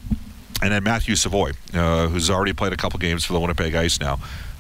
and 0.60 0.70
then 0.70 0.84
Matthew 0.84 1.16
Savoy, 1.16 1.52
uh, 1.72 2.08
who's 2.08 2.28
already 2.28 2.52
played 2.52 2.74
a 2.74 2.76
couple 2.76 2.98
games 2.98 3.24
for 3.24 3.32
the 3.32 3.40
Winnipeg 3.40 3.74
Ice 3.74 3.98
now. 3.98 4.18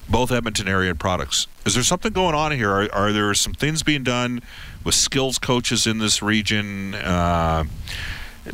Both 0.08 0.32
Edmonton 0.32 0.68
area 0.68 0.94
products. 0.94 1.48
Is 1.66 1.74
there 1.74 1.84
something 1.84 2.14
going 2.14 2.34
on 2.34 2.52
here? 2.52 2.70
Are, 2.70 2.92
are 2.94 3.12
there 3.12 3.34
some 3.34 3.52
things 3.52 3.82
being 3.82 4.04
done 4.04 4.40
with 4.84 4.94
skills 4.94 5.38
coaches 5.38 5.86
in 5.86 5.98
this 5.98 6.22
region? 6.22 6.94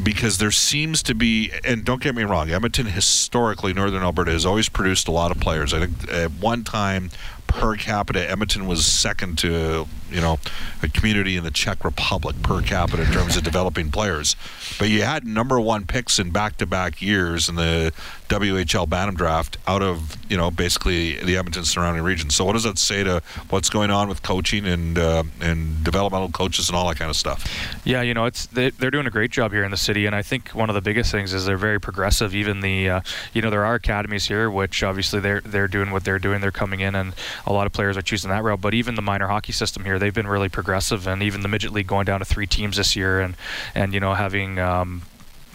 Because 0.03 0.37
there 0.37 0.51
seems 0.51 1.03
to 1.05 1.15
be, 1.15 1.51
and 1.65 1.83
don't 1.83 2.03
get 2.03 2.15
me 2.15 2.23
wrong, 2.23 2.51
Edmonton 2.51 2.87
historically, 2.87 3.73
Northern 3.73 4.03
Alberta 4.03 4.31
has 4.31 4.45
always 4.45 4.69
produced 4.69 5.09
a 5.09 5.11
lot 5.11 5.31
of 5.31 5.41
players. 5.41 5.73
I 5.73 5.87
think 5.87 6.13
at 6.13 6.31
one 6.33 6.63
time, 6.63 7.11
per 7.47 7.75
capita, 7.75 8.31
Edmonton 8.31 8.67
was 8.67 8.85
second 8.85 9.39
to 9.39 9.89
you 10.11 10.21
know 10.21 10.39
a 10.83 10.89
community 10.89 11.37
in 11.37 11.45
the 11.45 11.51
Czech 11.51 11.85
Republic 11.85 12.37
per 12.43 12.63
capita 12.63 13.03
in 13.03 13.13
terms 13.13 13.37
of 13.37 13.43
developing 13.43 13.91
players. 13.91 14.37
But 14.79 14.89
you 14.89 15.03
had 15.03 15.27
number 15.27 15.61
one 15.61 15.87
picks 15.87 16.19
in 16.19 16.31
back-to-back 16.31 17.03
years 17.03 17.49
in 17.49 17.57
the 17.57 17.93
WHL 18.29 18.89
Bantam 18.89 19.17
draft 19.17 19.57
out 19.67 19.83
of 19.83 20.17
you 20.31 20.37
know 20.37 20.51
basically 20.51 21.17
the 21.17 21.37
Edmonton 21.37 21.65
surrounding 21.65 22.03
region. 22.03 22.31
So 22.31 22.45
what 22.45 22.53
does 22.53 22.65
that 22.65 22.79
say 22.79 23.03
to 23.05 23.23
what's 23.51 23.71
going 23.71 23.91
on 23.91 24.09
with 24.09 24.23
coaching 24.23 24.67
and 24.67 24.99
uh, 24.99 25.25
and 25.41 25.83
developmental 25.83 26.31
coaches 26.31 26.69
and 26.69 26.77
all 26.77 26.89
that 26.89 26.99
kind 26.99 27.11
of 27.11 27.17
stuff? 27.17 27.47
Yeah, 27.85 28.03
you 28.03 28.15
know 28.15 28.27
it's 28.27 28.47
they, 28.47 28.71
are 28.83 28.91
doing 28.91 29.07
a 29.07 29.11
great 29.11 29.31
job 29.31 29.53
here 29.53 29.65
in 29.65 29.71
the 29.71 29.77
city, 29.77 30.07
and 30.07 30.15
I 30.15 30.23
think 30.23 30.51
one 30.51 30.69
of 30.69 30.75
the 30.75 30.81
biggest 30.83 31.11
things 31.11 31.33
is 31.33 31.47
they're 31.47 31.57
very 31.57 31.81
progressive. 31.81 32.35
Even 32.35 32.61
the 32.61 32.91
uh, 32.91 33.01
you 33.33 33.43
know 33.43 33.51
there 33.51 33.65
are 33.65 33.75
academies 33.75 34.27
here, 34.27 34.51
which 34.51 34.83
obviously 34.83 35.21
they're 35.21 35.41
they're 35.41 35.69
doing 35.69 35.91
what 35.91 36.05
they're 36.05 36.19
doing. 36.19 36.41
They're 36.41 36.51
coming 36.51 36.81
in, 36.81 36.95
and 36.95 37.15
a 37.47 37.53
lot 37.53 37.67
of 37.67 37.73
players 37.73 37.97
are 37.97 38.03
choosing 38.03 38.31
that 38.31 38.43
route. 38.43 38.61
But 38.61 38.75
even 38.75 38.95
the 38.95 39.03
minor 39.03 39.29
hockey 39.29 39.53
system 39.53 39.85
here 39.85 39.98
They've 39.99 40.15
been 40.15 40.27
really 40.27 40.49
progressive, 40.49 41.07
and 41.07 41.23
even 41.23 41.43
the 41.43 41.49
midget 41.49 41.73
league 41.73 41.87
going 41.87 42.05
down 42.05 42.21
to 42.21 42.25
three 42.25 42.47
teams 42.47 42.77
this 42.77 42.97
year, 42.97 43.21
and 43.21 43.37
and 43.75 43.93
you 43.95 44.01
know 44.01 44.15
having 44.15 44.59
um, 44.59 45.03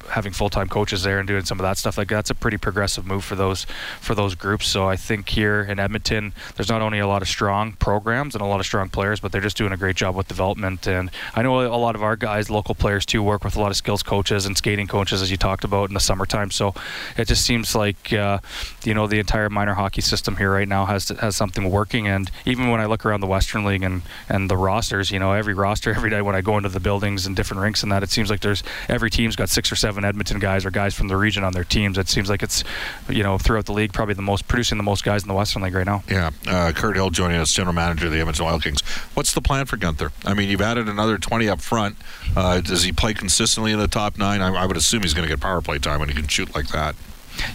having 0.10 0.34
full-time 0.34 0.68
coaches 0.68 1.04
there 1.04 1.20
and 1.20 1.28
doing 1.28 1.46
some 1.46 1.60
of 1.60 1.64
that 1.64 1.78
stuff 1.78 1.98
like 1.98 2.08
that's 2.08 2.30
a 2.30 2.36
pretty 2.36 2.58
progressive 2.58 3.06
move 3.06 3.24
for 3.24 3.36
those 3.36 3.66
for 4.00 4.16
those 4.16 4.36
groups. 4.36 4.68
So 4.68 4.88
i 4.88 4.96
think 4.96 5.30
here 5.30 5.62
in 5.62 5.80
edmonton 5.80 6.34
there's 6.56 6.70
not 6.70 6.82
only 6.82 7.00
a 7.00 7.08
lot 7.08 7.22
of 7.22 7.28
strong 7.28 7.74
programs 7.74 8.36
and 8.36 8.42
a 8.42 8.46
lot 8.46 8.60
of 8.60 8.66
strong 8.66 8.90
players 8.90 9.20
but 9.20 9.32
they're 9.32 9.42
just 9.42 9.58
doing 9.58 9.72
a 9.72 9.78
great 9.78 9.96
job 9.96 10.16
with 10.16 10.28
development. 10.28 10.88
And 10.88 11.12
i 11.36 11.42
know 11.42 11.62
a 11.62 11.78
lot 11.78 11.96
of 11.96 12.04
our 12.04 12.16
guys 12.16 12.50
local 12.50 12.76
players 12.76 13.06
too 13.06 13.24
work 13.24 13.44
with 13.44 13.56
a 13.56 13.62
lot 13.62 13.72
of 13.72 13.78
skills 13.78 14.04
coaches 14.04 14.46
and 14.46 14.58
skating 14.58 14.88
coaches 14.88 15.22
as 15.22 15.32
you 15.32 15.38
talked 15.38 15.64
about 15.64 15.90
in 15.90 15.94
the 15.94 16.00
summertime. 16.00 16.52
So 16.52 16.74
it 17.18 17.28
just 17.28 17.46
seems 17.46 17.76
like 17.76 18.14
uh, 18.14 18.40
you 18.84 18.94
know 18.94 19.08
the 19.08 19.20
entire 19.20 19.50
minor 19.50 19.74
hockey 19.74 20.02
system 20.02 20.38
here 20.38 20.52
right 20.52 20.68
now 20.68 20.86
has 20.86 21.10
has 21.10 21.36
something 21.36 21.70
working. 21.70 22.08
And 22.08 22.30
even 22.46 22.70
when 22.70 22.80
i 22.80 22.86
look 22.86 23.06
around 23.06 23.22
the 23.22 23.28
western 23.28 23.66
league 23.66 23.84
and 23.84 24.02
and 24.30 24.50
the 24.50 24.58
rosters 24.58 25.12
you 25.12 25.20
know 25.20 25.34
every 25.34 25.54
roster 25.54 25.94
every 25.96 26.10
day 26.10 26.22
when 26.22 26.36
i 26.36 26.42
go 26.42 26.58
into 26.58 26.70
the 26.70 26.80
buildings 26.80 27.26
and 27.26 27.36
different 27.36 27.62
rinks 27.62 27.84
and 27.84 27.92
that 27.92 28.04
it 28.04 28.10
seems 28.10 28.30
like 28.30 28.42
there's 28.42 28.64
every 28.90 29.10
team's 29.10 29.36
got 29.36 29.50
six 29.50 29.72
or 29.72 29.76
seven 29.76 29.93
seven 29.94 30.06
Edmonton 30.06 30.40
guys 30.40 30.66
or 30.66 30.72
guys 30.72 30.96
from 30.96 31.08
the 31.08 31.16
region 31.16 31.44
on 31.44 31.54
their 31.54 31.64
teams. 31.64 32.00
It 32.00 32.10
seems 32.10 32.28
like 32.28 32.42
it's, 32.42 32.64
you 33.08 33.22
know, 33.22 33.38
throughout 33.38 33.66
the 33.66 33.74
league, 33.74 33.94
probably 33.94 34.16
the 34.16 34.24
most 34.24 34.48
producing 34.48 34.78
the 34.78 34.84
most 34.84 35.04
guys 35.04 35.22
in 35.22 35.28
the 35.28 35.36
Western 35.36 35.62
League 35.62 35.76
right 35.76 35.86
now. 35.86 36.04
Yeah, 36.10 36.32
uh, 36.48 36.72
Kirt 36.76 36.96
Hill 36.96 37.12
joining 37.12 37.38
us, 37.38 37.54
general 37.54 37.76
manager 37.76 38.08
of 38.08 38.12
the 38.12 38.20
Edmonton 38.20 38.48
Oil 38.48 38.60
Kings. 38.60 38.82
What's 39.14 39.36
the 39.36 39.42
plan 39.42 39.68
for 39.68 39.78
Guenther? 39.78 40.12
I 40.26 40.34
mean, 40.34 40.50
you've 40.50 40.62
added 40.62 40.90
another 40.90 41.20
20 41.20 41.48
up 41.48 41.62
front. 41.62 41.96
Uh, 42.36 42.62
does 42.62 42.84
he 42.84 42.92
play 42.92 43.14
consistently 43.14 43.72
in 43.72 43.78
the 43.78 43.88
top 43.88 44.18
nine? 44.18 44.42
I, 44.42 44.52
I 44.52 44.66
would 44.66 44.78
assume 44.78 45.04
he's 45.04 45.14
going 45.14 45.28
to 45.28 45.32
get 45.32 45.40
power 45.40 45.62
play 45.62 45.78
time 45.78 46.00
when 46.00 46.10
he 46.10 46.16
can 46.16 46.28
shoot 46.28 46.56
like 46.56 46.70
that. 46.70 46.96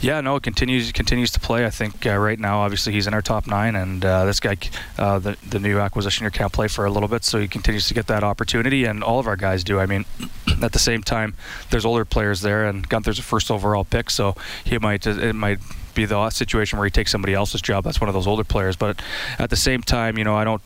Yeah, 0.00 0.20
no, 0.20 0.36
it 0.36 0.42
continues 0.42 0.92
continues 0.92 1.30
to 1.32 1.40
play. 1.40 1.64
I 1.66 1.70
think 1.70 2.06
uh, 2.06 2.16
right 2.16 2.38
now, 2.38 2.60
obviously, 2.60 2.92
he's 2.92 3.06
in 3.06 3.14
our 3.14 3.22
top 3.22 3.46
nine, 3.46 3.74
and 3.76 4.04
uh, 4.04 4.24
this 4.24 4.40
guy, 4.40 4.56
uh, 4.98 5.18
the 5.18 5.36
the 5.48 5.58
new 5.58 5.78
acquisition 5.78 6.24
here, 6.24 6.30
can't 6.30 6.52
play 6.52 6.68
for 6.68 6.84
a 6.84 6.90
little 6.90 7.08
bit, 7.08 7.24
so 7.24 7.38
he 7.38 7.48
continues 7.48 7.88
to 7.88 7.94
get 7.94 8.06
that 8.06 8.22
opportunity, 8.22 8.84
and 8.84 9.02
all 9.02 9.18
of 9.18 9.26
our 9.26 9.36
guys 9.36 9.64
do. 9.64 9.80
I 9.80 9.86
mean, 9.86 10.04
at 10.62 10.72
the 10.72 10.78
same 10.78 11.02
time, 11.02 11.34
there's 11.70 11.84
older 11.84 12.04
players 12.04 12.40
there, 12.42 12.66
and 12.66 12.88
Guenther's 12.88 13.18
a 13.18 13.22
first 13.22 13.50
overall 13.50 13.84
pick, 13.84 14.10
so 14.10 14.36
he 14.64 14.78
might 14.78 15.06
it 15.06 15.34
might 15.34 15.58
be 15.94 16.04
the 16.04 16.30
situation 16.30 16.78
where 16.78 16.86
he 16.86 16.90
takes 16.90 17.10
somebody 17.10 17.34
else's 17.34 17.60
job. 17.60 17.84
That's 17.84 18.00
one 18.00 18.08
of 18.08 18.14
those 18.14 18.26
older 18.26 18.44
players, 18.44 18.76
but 18.76 19.00
at 19.38 19.50
the 19.50 19.56
same 19.56 19.82
time, 19.82 20.16
you 20.16 20.24
know, 20.24 20.36
I 20.36 20.44
don't 20.44 20.62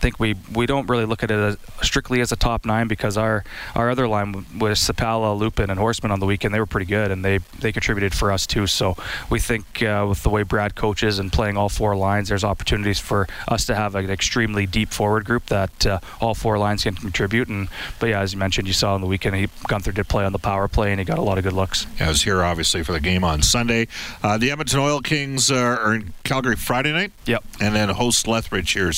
think 0.00 0.18
we 0.18 0.34
we 0.54 0.66
don't 0.66 0.88
really 0.88 1.04
look 1.04 1.22
at 1.22 1.30
it 1.30 1.38
as 1.38 1.58
strictly 1.82 2.20
as 2.20 2.32
a 2.32 2.36
top 2.36 2.64
nine 2.64 2.88
because 2.88 3.16
our 3.16 3.44
our 3.74 3.90
other 3.90 4.08
line 4.08 4.46
was 4.58 4.78
Sapala, 4.78 5.38
Luypen, 5.38 5.68
and 5.68 5.78
Horseman 5.78 6.10
on 6.10 6.20
the 6.20 6.26
weekend. 6.26 6.54
They 6.54 6.58
were 6.58 6.66
pretty 6.66 6.86
good 6.86 7.10
and 7.10 7.24
they 7.24 7.38
they 7.58 7.72
contributed 7.72 8.14
for 8.14 8.32
us 8.32 8.46
too. 8.46 8.66
So 8.66 8.96
we 9.28 9.38
think 9.38 9.82
uh, 9.82 10.06
with 10.08 10.22
the 10.22 10.30
way 10.30 10.42
Brad 10.42 10.74
coaches 10.74 11.18
and 11.18 11.32
playing 11.32 11.56
all 11.56 11.68
four 11.68 11.94
lines, 11.96 12.28
there's 12.28 12.44
opportunities 12.44 12.98
for 12.98 13.28
us 13.46 13.66
to 13.66 13.74
have 13.74 13.94
an 13.94 14.10
extremely 14.10 14.66
deep 14.66 14.90
forward 14.90 15.24
group 15.24 15.46
that 15.46 15.86
uh, 15.86 16.00
all 16.20 16.34
four 16.34 16.58
lines 16.58 16.82
can 16.84 16.94
contribute. 16.94 17.48
And 17.48 17.68
but 17.98 18.08
yeah, 18.08 18.20
as 18.20 18.32
you 18.32 18.38
mentioned, 18.38 18.66
you 18.66 18.74
saw 18.74 18.94
on 18.94 19.00
the 19.00 19.06
weekend, 19.06 19.36
he 19.36 19.46
Guenther 19.68 19.94
did 19.94 20.08
play 20.08 20.24
on 20.24 20.32
the 20.32 20.38
power 20.38 20.66
play 20.66 20.90
and 20.90 20.98
he 20.98 21.04
got 21.04 21.18
a 21.18 21.22
lot 21.22 21.38
of 21.38 21.44
good 21.44 21.52
looks. 21.52 21.86
Yeah, 21.98 22.06
I 22.06 22.08
was 22.08 22.22
here 22.22 22.42
obviously 22.42 22.82
for 22.82 22.92
the 22.92 23.00
game 23.00 23.22
on 23.22 23.42
Sunday. 23.42 23.86
Uh, 24.22 24.38
the 24.38 24.50
Edmonton 24.50 24.80
Oil 24.80 25.00
Kings 25.00 25.50
are 25.50 25.94
in 25.94 26.14
Calgary 26.24 26.56
Friday 26.56 26.92
night. 26.92 27.12
Yep. 27.26 27.44
And 27.60 27.74
then 27.74 27.90
host 27.90 28.26
Lethbridge 28.26 28.72
here 28.72 28.92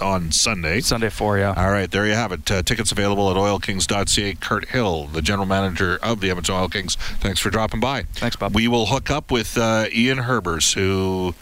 on 0.00 0.30
Sunday. 0.42 0.80
Sunday 0.80 1.08
four, 1.08 1.38
yeah. 1.38 1.54
All 1.56 1.70
right, 1.70 1.90
there 1.90 2.06
you 2.06 2.14
have 2.14 2.32
it. 2.32 2.50
Uh, 2.50 2.62
tickets 2.62 2.92
available 2.92 3.30
at 3.30 3.36
oilkings.ca. 3.36 4.34
Kirt 4.34 4.68
Hill, 4.70 5.06
the 5.06 5.22
general 5.22 5.46
manager 5.46 5.98
of 6.02 6.20
the 6.20 6.30
Edmonton 6.30 6.54
Oil 6.54 6.68
Kings. 6.68 6.96
Thanks 6.96 7.40
for 7.40 7.50
dropping 7.50 7.80
by. 7.80 8.02
Thanks, 8.14 8.36
Bob. 8.36 8.54
We 8.54 8.68
will 8.68 8.86
hook 8.86 9.10
up 9.10 9.30
with 9.30 9.56
uh, 9.56 9.86
Ian 9.92 10.18
Herbers, 10.18 10.74
who 10.74 11.34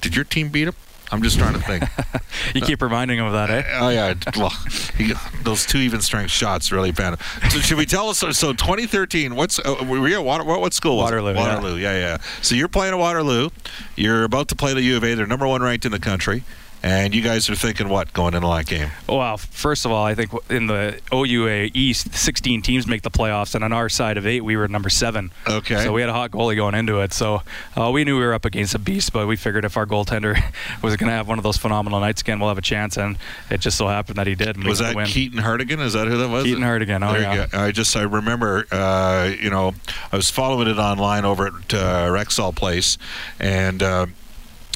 did 0.00 0.14
your 0.14 0.24
team 0.24 0.50
beat 0.50 0.68
him? 0.68 0.74
I'm 1.12 1.22
just 1.22 1.38
trying 1.38 1.54
to 1.54 1.60
think. 1.60 1.84
you 2.54 2.60
keep 2.60 2.82
reminding 2.82 3.18
him 3.18 3.26
of 3.26 3.32
that, 3.34 3.50
eh? 3.50 3.62
Oh 3.74 3.88
yeah, 3.90 4.14
well, 4.36 4.52
he, 4.96 5.12
those 5.42 5.66
two 5.66 5.78
even 5.78 6.00
strength 6.00 6.30
shots 6.30 6.72
really 6.72 6.92
bad. 6.92 7.20
So 7.50 7.58
should 7.60 7.76
we 7.78 7.86
tell 7.86 8.08
us? 8.08 8.18
So, 8.18 8.32
so 8.32 8.52
2013. 8.52 9.36
What's 9.36 9.58
uh, 9.58 9.84
were 9.86 10.00
we 10.00 10.14
at 10.14 10.24
Water, 10.24 10.44
what, 10.44 10.60
what 10.60 10.72
school? 10.72 10.96
Was 10.96 11.04
Waterloo, 11.04 11.34
yeah. 11.34 11.54
Waterloo. 11.54 11.76
Yeah. 11.76 11.98
yeah, 11.98 12.18
So 12.40 12.54
you're 12.54 12.68
playing 12.68 12.94
at 12.94 12.98
Waterloo. 12.98 13.50
You're 13.96 14.24
about 14.24 14.48
to 14.48 14.56
play 14.56 14.74
the 14.74 14.82
U 14.82 14.96
of 14.96 15.04
A. 15.04 15.14
They're 15.14 15.26
number 15.26 15.46
one 15.46 15.62
ranked 15.62 15.84
in 15.84 15.92
the 15.92 16.00
country. 16.00 16.42
And 16.84 17.14
you 17.14 17.22
guys 17.22 17.48
are 17.48 17.54
thinking 17.54 17.88
what 17.88 18.12
going 18.12 18.34
into 18.34 18.46
that 18.46 18.66
game? 18.66 18.90
Well, 19.08 19.38
first 19.38 19.86
of 19.86 19.90
all, 19.90 20.04
I 20.04 20.14
think 20.14 20.30
in 20.50 20.66
the 20.66 21.00
OUA 21.14 21.70
East, 21.72 22.14
16 22.14 22.60
teams 22.60 22.86
make 22.86 23.00
the 23.00 23.10
playoffs, 23.10 23.54
and 23.54 23.64
on 23.64 23.72
our 23.72 23.88
side 23.88 24.18
of 24.18 24.26
eight, 24.26 24.42
we 24.42 24.54
were 24.54 24.68
number 24.68 24.90
seven. 24.90 25.32
Okay. 25.48 25.82
So 25.82 25.94
we 25.94 26.02
had 26.02 26.10
a 26.10 26.12
hot 26.12 26.30
goalie 26.30 26.56
going 26.56 26.74
into 26.74 27.00
it. 27.00 27.14
So 27.14 27.40
uh, 27.74 27.90
we 27.90 28.04
knew 28.04 28.18
we 28.18 28.24
were 28.26 28.34
up 28.34 28.44
against 28.44 28.74
a 28.74 28.78
beast, 28.78 29.14
but 29.14 29.26
we 29.26 29.34
figured 29.34 29.64
if 29.64 29.78
our 29.78 29.86
goaltender 29.86 30.34
was 30.82 30.94
going 30.96 31.08
to 31.08 31.14
have 31.14 31.26
one 31.26 31.38
of 31.38 31.42
those 31.42 31.56
phenomenal 31.56 32.00
nights 32.00 32.20
again, 32.20 32.38
we'll 32.38 32.50
have 32.50 32.58
a 32.58 32.62
chance. 32.62 32.98
And 32.98 33.16
it 33.50 33.60
just 33.62 33.78
so 33.78 33.88
happened 33.88 34.18
that 34.18 34.26
he 34.26 34.34
did. 34.34 34.56
and 34.56 34.64
we 34.64 34.68
Was 34.68 34.80
that 34.80 34.94
win. 34.94 35.06
Keaton 35.06 35.38
Hardigan? 35.38 35.80
Is 35.80 35.94
that 35.94 36.06
who 36.06 36.18
that 36.18 36.28
was? 36.28 36.44
Keaton 36.44 36.62
Hardigan, 36.62 37.02
oh, 37.02 37.12
There 37.14 37.22
yeah. 37.22 37.46
I 37.54 37.72
just 37.72 37.96
I 37.96 38.02
remember, 38.02 38.66
uh, 38.70 39.32
you 39.40 39.48
know, 39.48 39.72
I 40.12 40.16
was 40.16 40.28
following 40.28 40.68
it 40.68 40.76
online 40.76 41.24
over 41.24 41.46
at 41.46 41.54
uh, 41.72 42.08
Rexall 42.10 42.54
Place, 42.54 42.98
and 43.40 43.82
uh, 43.82 44.04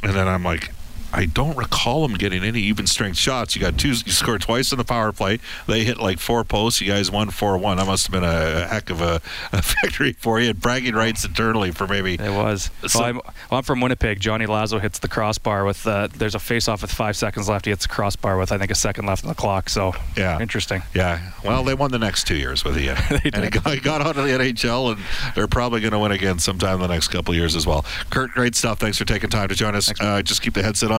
and 0.03 0.12
then 0.15 0.27
I'm 0.27 0.43
like. 0.43 0.71
I 1.12 1.25
don't 1.27 1.57
recall 1.57 2.05
him 2.05 2.15
getting 2.15 2.45
any 2.45 2.61
even 2.62 2.87
strength 2.87 3.19
shots. 3.19 3.55
You 3.57 3.62
got 3.62 3.79
two. 3.79 3.88
You 3.88 3.95
scored 4.12 4.43
twice 4.43 4.73
in 4.73 4.79
the 4.79 4.85
power 4.85 5.12
play. 5.12 5.38
They 5.67 5.85
hit 5.85 5.99
like 5.99 6.19
four 6.19 6.45
posts. 6.45 6.81
You 6.81 6.88
guys 6.88 7.11
won 7.11 7.31
four 7.31 7.57
one. 7.59 7.79
That 7.79 7.87
must 7.87 8.07
have 8.07 8.12
been 8.12 8.25
a, 8.25 8.67
heck 8.67 8.91
of 8.91 9.00
a, 9.00 9.21
a 9.53 9.62
victory 9.83 10.12
for 10.12 10.38
you. 10.41 10.50
And 10.50 10.61
bragging 10.61 10.95
rights 10.95 11.25
internally 11.25 11.71
for 11.71 11.87
maybe. 11.87 12.15
It 12.15 12.33
was. 12.33 12.71
So- 12.87 12.99
well, 13.00 13.09
I'm, 13.09 13.15
well, 13.17 13.59
I'm 13.59 13.62
from 13.62 13.81
Winnipeg. 13.81 14.21
Johnny 14.21 14.47
Lazo 14.47 14.79
hits 14.79 14.99
the 14.99 15.09
crossbar 15.09 15.65
with. 15.65 15.87
Uh, 15.87 16.09
there's 16.15 16.35
a 16.35 16.38
face-off 16.38 16.83
with 16.83 16.93
five 16.93 17.17
seconds 17.17 17.49
left. 17.49 17.65
He 17.65 17.71
hits 17.71 17.87
the 17.87 17.93
crossbar 17.93 18.37
with 18.38 18.53
I 18.53 18.59
think 18.59 18.71
a 18.71 18.75
second 18.75 19.07
left 19.07 19.25
on 19.25 19.29
the 19.29 19.35
clock. 19.35 19.69
So 19.71 19.95
Yeah. 20.17 20.41
interesting. 20.41 20.83
Yeah. 20.95 21.31
Well, 21.45 21.65
they 21.65 21.75
won 21.75 21.91
the 21.91 21.99
next 21.99 22.27
two 22.27 22.37
years 22.37 22.65
with 22.65 22.79
Ian. 22.79 22.97
They 23.09 23.31
and 23.33 23.45
he 23.45 23.50
got, 23.50 23.75
he 23.75 23.81
got 23.81 24.00
out 24.03 24.17
of 24.17 24.25
the 24.25 24.31
NHL, 24.31 24.93
and 24.93 25.03
they're 25.35 25.49
probably 25.49 25.81
going 25.81 25.93
to 25.93 25.99
win 25.99 26.12
again 26.12 26.38
sometime 26.38 26.75
in 26.75 26.81
the 26.83 26.88
next 26.88 27.09
couple 27.09 27.33
of 27.33 27.37
years 27.38 27.57
as 27.57 27.67
well. 27.67 27.85
Kirt, 28.11 28.31
great 28.33 28.55
stuff. 28.55 28.79
Thanks 28.79 28.99
for 28.99 29.05
taking 29.05 29.31
time 29.31 29.49
to 29.49 29.55
join 29.55 29.75
us. 29.75 29.91
Uh, 30.00 30.23
just 30.23 30.43
keep 30.43 30.55
the 30.55 30.62
headset 30.62 30.91
on. 30.93 30.99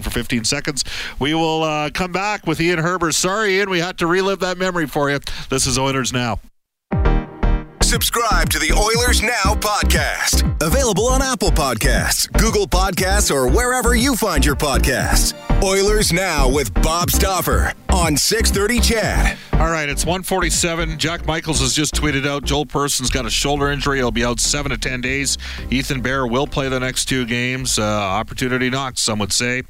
For 0.00 0.10
15 0.10 0.44
seconds. 0.44 0.84
We 1.18 1.34
will 1.34 1.62
uh, 1.62 1.90
come 1.90 2.12
back 2.12 2.46
with 2.46 2.60
Ian 2.60 2.78
Herbers. 2.78 3.14
Sorry, 3.14 3.56
Ian, 3.56 3.70
we 3.70 3.80
had 3.80 3.98
to 3.98 4.06
relive 4.06 4.40
that 4.40 4.58
memory 4.58 4.86
for 4.86 5.10
you. 5.10 5.20
This 5.48 5.66
is 5.66 5.78
Oilers 5.78 6.12
Now. 6.12 6.40
Subscribe 7.82 8.50
to 8.50 8.58
the 8.58 8.72
Oilers 8.72 9.22
Now 9.22 9.54
podcast. 9.54 10.42
Available 10.60 11.06
on 11.06 11.22
Apple 11.22 11.50
Podcasts, 11.50 12.30
Google 12.32 12.66
Podcasts, 12.66 13.32
or 13.32 13.48
wherever 13.48 13.94
you 13.94 14.16
find 14.16 14.44
your 14.44 14.56
podcasts. 14.56 15.34
Oilers 15.62 16.12
Now 16.12 16.48
with 16.48 16.74
Bob 16.82 17.10
Stauffer 17.10 17.72
on 17.96 18.16
630 18.16 18.80
CHED. 18.80 19.38
All 19.54 19.70
right, 19.70 19.88
it's 19.88 20.04
147. 20.04 20.98
Jack 20.98 21.26
Michaels 21.26 21.60
has 21.60 21.74
just 21.74 21.94
tweeted 21.94 22.26
out 22.26 22.44
Joel 22.44 22.66
Persson's 22.66 23.08
got 23.08 23.24
a 23.24 23.30
shoulder 23.30 23.70
injury. 23.70 23.96
He'll 23.96 24.10
be 24.10 24.22
out 24.22 24.38
seven 24.38 24.70
to 24.70 24.76
10 24.76 25.00
days. 25.00 25.38
Ethan 25.70 26.02
Bear 26.02 26.26
will 26.26 26.46
play 26.46 26.68
the 26.68 26.78
next 26.78 27.06
two 27.06 27.24
games. 27.24 27.78
Uh, 27.78 27.82
opportunity 27.82 28.68
knocks, 28.68 29.00
some 29.00 29.18
would 29.18 29.32
say. 29.32 29.62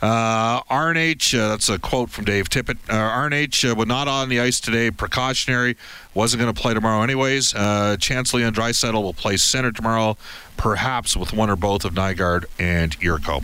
Uh, 0.00 0.62
RNH, 0.62 1.38
uh, 1.38 1.48
that's 1.48 1.68
a 1.68 1.78
quote 1.78 2.08
from 2.08 2.24
Dave 2.24 2.48
Tippett. 2.48 2.78
Uh, 2.88 2.94
RNH 2.94 3.70
uh, 3.70 3.74
was 3.74 3.86
not 3.86 4.08
on 4.08 4.30
the 4.30 4.40
ice 4.40 4.60
today, 4.60 4.90
precautionary. 4.90 5.76
Wasn't 6.14 6.40
going 6.40 6.52
to 6.52 6.58
play 6.58 6.72
tomorrow, 6.72 7.02
anyways. 7.02 7.54
Uh, 7.54 7.96
and 8.00 8.26
Draisaitl 8.26 9.02
will 9.02 9.12
play 9.12 9.36
center 9.36 9.72
tomorrow, 9.72 10.16
perhaps 10.56 11.16
with 11.16 11.32
one 11.32 11.50
or 11.50 11.56
both 11.56 11.84
of 11.84 11.94
Nygard 11.94 12.44
and 12.58 12.98
Jurco. 12.98 13.42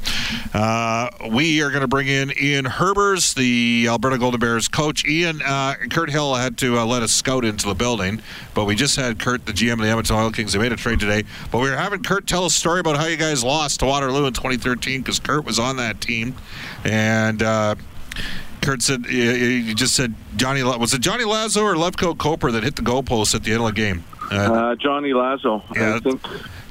Uh, 0.55 1.11
we 1.31 1.61
are 1.62 1.71
going 1.71 1.83
to 1.83 1.88
bring 1.88 2.09
in 2.09 2.33
Ian 2.40 2.64
Herbers, 2.64 3.35
the 3.35 3.87
Alberta 3.88 4.19
Golden 4.19 4.40
Bears 4.40 4.69
coach. 4.69 5.05
Ian, 5.07 5.43
uh, 5.43 5.75
Kirt 5.90 6.11
Hill 6.11 6.35
had 6.35 6.57
to 6.59 6.79
uh, 6.79 6.85
let 6.87 7.02
us 7.02 7.12
scout 7.12 7.45
into 7.45 7.67
the 7.67 7.75
building, 7.75 8.21
but 8.55 8.64
we 8.64 8.75
just 8.75 8.97
had 8.97 9.19
Kirt, 9.19 9.45
the 9.47 9.52
GM 9.52 9.75
of 9.75 9.79
the 9.81 9.88
Edmonton 9.88 10.17
Oil 10.17 10.31
Kings. 10.31 10.52
They 10.52 10.59
made 10.59 10.73
a 10.73 10.76
trade 10.76 11.00
today, 11.00 11.25
but 11.50 11.59
we 11.59 11.69
were 11.71 11.76
having 11.76 12.02
Kirt 12.02 12.26
tell 12.26 12.47
a 12.47 12.50
story 12.50 12.81
about 12.81 12.97
how 12.97 13.07
you 13.07 13.17
guys 13.17 13.45
lost 13.45 13.81
to 13.81 13.87
Waterloo 13.87 14.26
in 14.26 14.33
2013 14.33 15.00
because 15.00 15.19
Kirt 15.19 15.45
was 15.45 15.59
on 15.59 15.76
that 15.76 16.00
team, 16.00 16.35
and. 16.85 17.43
Uh, 17.43 17.75
Kirt 18.62 18.83
said 18.83 19.07
you- 19.07 19.75
just 19.75 19.95
said 19.95 20.14
Johnny 20.37 20.62
was 20.62 20.93
it 20.93 21.00
Johnny 21.00 21.25
Lazo 21.25 21.62
or 21.62 21.76
Levko 21.76 22.14
Koper 22.14 22.52
that 22.52 22.62
hit 22.62 22.76
the 22.76 22.83
goalpost 22.83 23.35
at 23.35 23.43
the 23.43 23.52
end 23.55 23.62
of 23.62 23.69
the 23.69 23.73
game? 23.73 24.05
Uh, 24.31 24.35
Uh, 24.35 24.75
Johnny 24.75 25.14
Lazo, 25.14 25.62
Yeah. 25.75 25.95
I 25.97 25.99
think. 26.00 26.21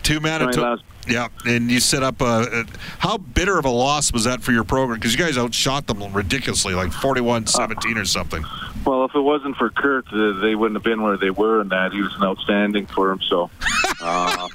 Two 0.10 0.20
Johnny 0.20 0.46
Manitoba. 0.46 0.80
Yeah, 1.08 1.28
and 1.46 1.70
you 1.70 1.80
set 1.80 2.02
up. 2.02 2.20
a. 2.22 2.66
how 2.98 3.18
bitter 3.18 3.60
of 3.60 3.66
a 3.66 3.70
loss 3.70 4.12
was 4.12 4.24
that 4.24 4.42
for 4.42 4.52
your 4.52 4.64
program? 4.64 4.98
Because 4.98 5.14
you 5.14 5.20
guys 5.20 5.38
outshot 5.38 5.86
them 5.86 6.02
ridiculously, 6.14 6.74
like 6.74 6.90
41-17 6.90 7.96
or 7.96 8.06
something. 8.06 8.44
Well, 8.86 9.06
if 9.06 9.14
it 9.14 9.20
wasn't 9.20 9.56
for 9.58 9.70
Kirt, 9.70 10.08
uh, 10.12 10.40
they 10.40 10.56
wouldn't 10.56 10.78
have 10.78 10.84
been 10.84 11.04
where 11.04 11.16
they 11.16 11.30
were, 11.30 11.62
and 11.62 11.70
that 11.70 11.92
he 11.94 12.02
was 12.02 12.16
an 12.16 12.24
outstanding 12.24 12.88
for 12.88 13.12
him. 13.12 13.22
So, 13.22 13.52
uh, 14.02 14.48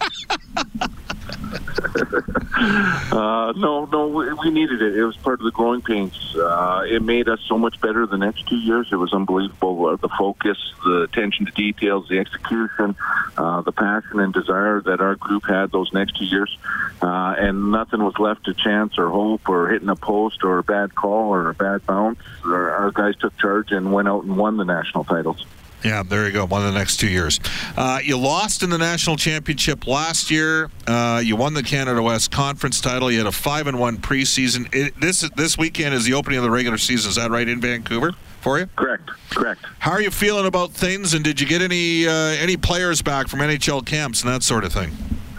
uh, 3.12 3.52
no, 3.57 3.87
no, 3.87 4.09
we, 4.09 4.33
we 4.35 4.50
needed 4.50 4.81
it. 4.83 4.97
It 4.97 5.04
was 5.04 5.16
part 5.16 5.40
of 5.40 5.45
the 5.45 5.50
growing 5.50 5.83
pains. 5.83 6.35
Uh, 6.37 6.85
it 6.87 7.02
made 7.02 7.28
us 7.28 7.40
so 7.49 7.59
much 7.59 7.81
better 7.81 8.07
the 8.07 8.19
next 8.19 8.47
two 8.49 8.57
years. 8.57 8.88
It 8.93 8.97
was 8.97 9.12
unbelievable. 9.12 9.87
Uh, 9.87 9.97
the 9.97 10.09
focus, 10.09 10.59
the 10.85 11.02
attention 11.02 11.47
to 11.47 11.52
details, 11.52 12.09
the 12.09 12.19
execution, 12.19 12.97
uh, 13.37 13.62
the 13.62 13.73
passion 13.73 14.21
and 14.21 14.33
desire 14.33 14.81
that 14.83 15.00
our 15.00 15.16
group 15.16 15.47
had 15.47 15.73
those 15.73 15.93
next 15.93 16.16
two 16.16 16.25
years, 16.25 16.57
uh, 17.02 17.35
and 17.38 17.71
nothing 17.71 18.02
was 18.02 18.19
left 18.19 18.45
to 18.45 18.54
chance 18.54 18.99
or 18.99 19.09
hope 19.09 19.49
or 19.49 19.69
hitting 19.69 19.88
a 19.88 19.97
post 19.97 20.45
or 20.45 20.59
a 20.59 20.62
bad 20.62 20.95
call 20.95 21.31
or 21.35 21.50
a 21.50 21.54
bad 21.54 21.85
bounce. 21.87 22.19
Our, 22.45 22.71
our 22.71 22.90
guys 22.93 23.16
took 23.16 23.37
charge 23.38 23.73
and 23.73 23.93
went 23.93 24.09
out 24.09 24.25
and 24.25 24.37
won 24.37 24.57
the 24.57 24.64
national 24.64 25.04
titles. 25.04 25.45
Yeah, 25.85 26.03
there 26.03 26.26
you 26.26 26.33
go. 26.33 26.47
One 26.47 26.67
of 26.67 26.73
the 26.73 26.79
next 26.79 26.97
two 26.97 27.09
years. 27.09 27.38
Uh, 27.76 28.00
you 28.03 28.17
lost 28.17 28.62
in 28.62 28.71
the 28.71 28.79
national 28.79 29.17
championship 29.17 29.87
last 29.87 30.31
year. 30.31 30.71
Uh, 30.87 31.21
you 31.23 31.37
won 31.37 31.53
the 31.53 31.62
Canada 31.62 32.03
West 32.03 32.31
Conference 32.31 32.81
title. 32.81 33.11
You 33.11 33.19
had 33.19 33.26
a 33.26 33.33
five 33.33 33.67
and 33.67 33.79
one 33.79 33.99
preseason. 33.99 34.75
It, 34.75 34.99
this 34.99 35.29
this 35.37 35.59
weekend 35.59 35.95
is 35.95 36.07
the 36.07 36.14
opening 36.14 36.38
of 36.38 36.45
the 36.45 36.50
regular 36.50 36.79
season. 36.79 37.11
Is 37.11 37.17
that 37.17 37.31
right 37.31 37.47
in 37.47 37.61
Vancouver 37.61 38.12
for 38.41 38.59
you? 38.59 38.67
Correct. 38.76 39.11
Correct. 39.29 39.61
How 39.79 39.91
are 39.93 40.00
you 40.00 40.11
feeling 40.11 40.47
about 40.47 40.73
things? 40.73 41.12
And 41.12 41.23
did 41.23 41.38
you 41.38 41.47
get 41.47 41.61
any 41.61 42.09
uh, 42.09 42.12
any 42.12 42.57
players 42.57 43.03
back 43.03 43.29
from 43.29 43.41
NHL 43.41 43.85
camps 43.85 44.23
and 44.23 44.33
that 44.33 44.43
sort 44.43 44.64
of 44.64 44.73
thing? 44.73 44.91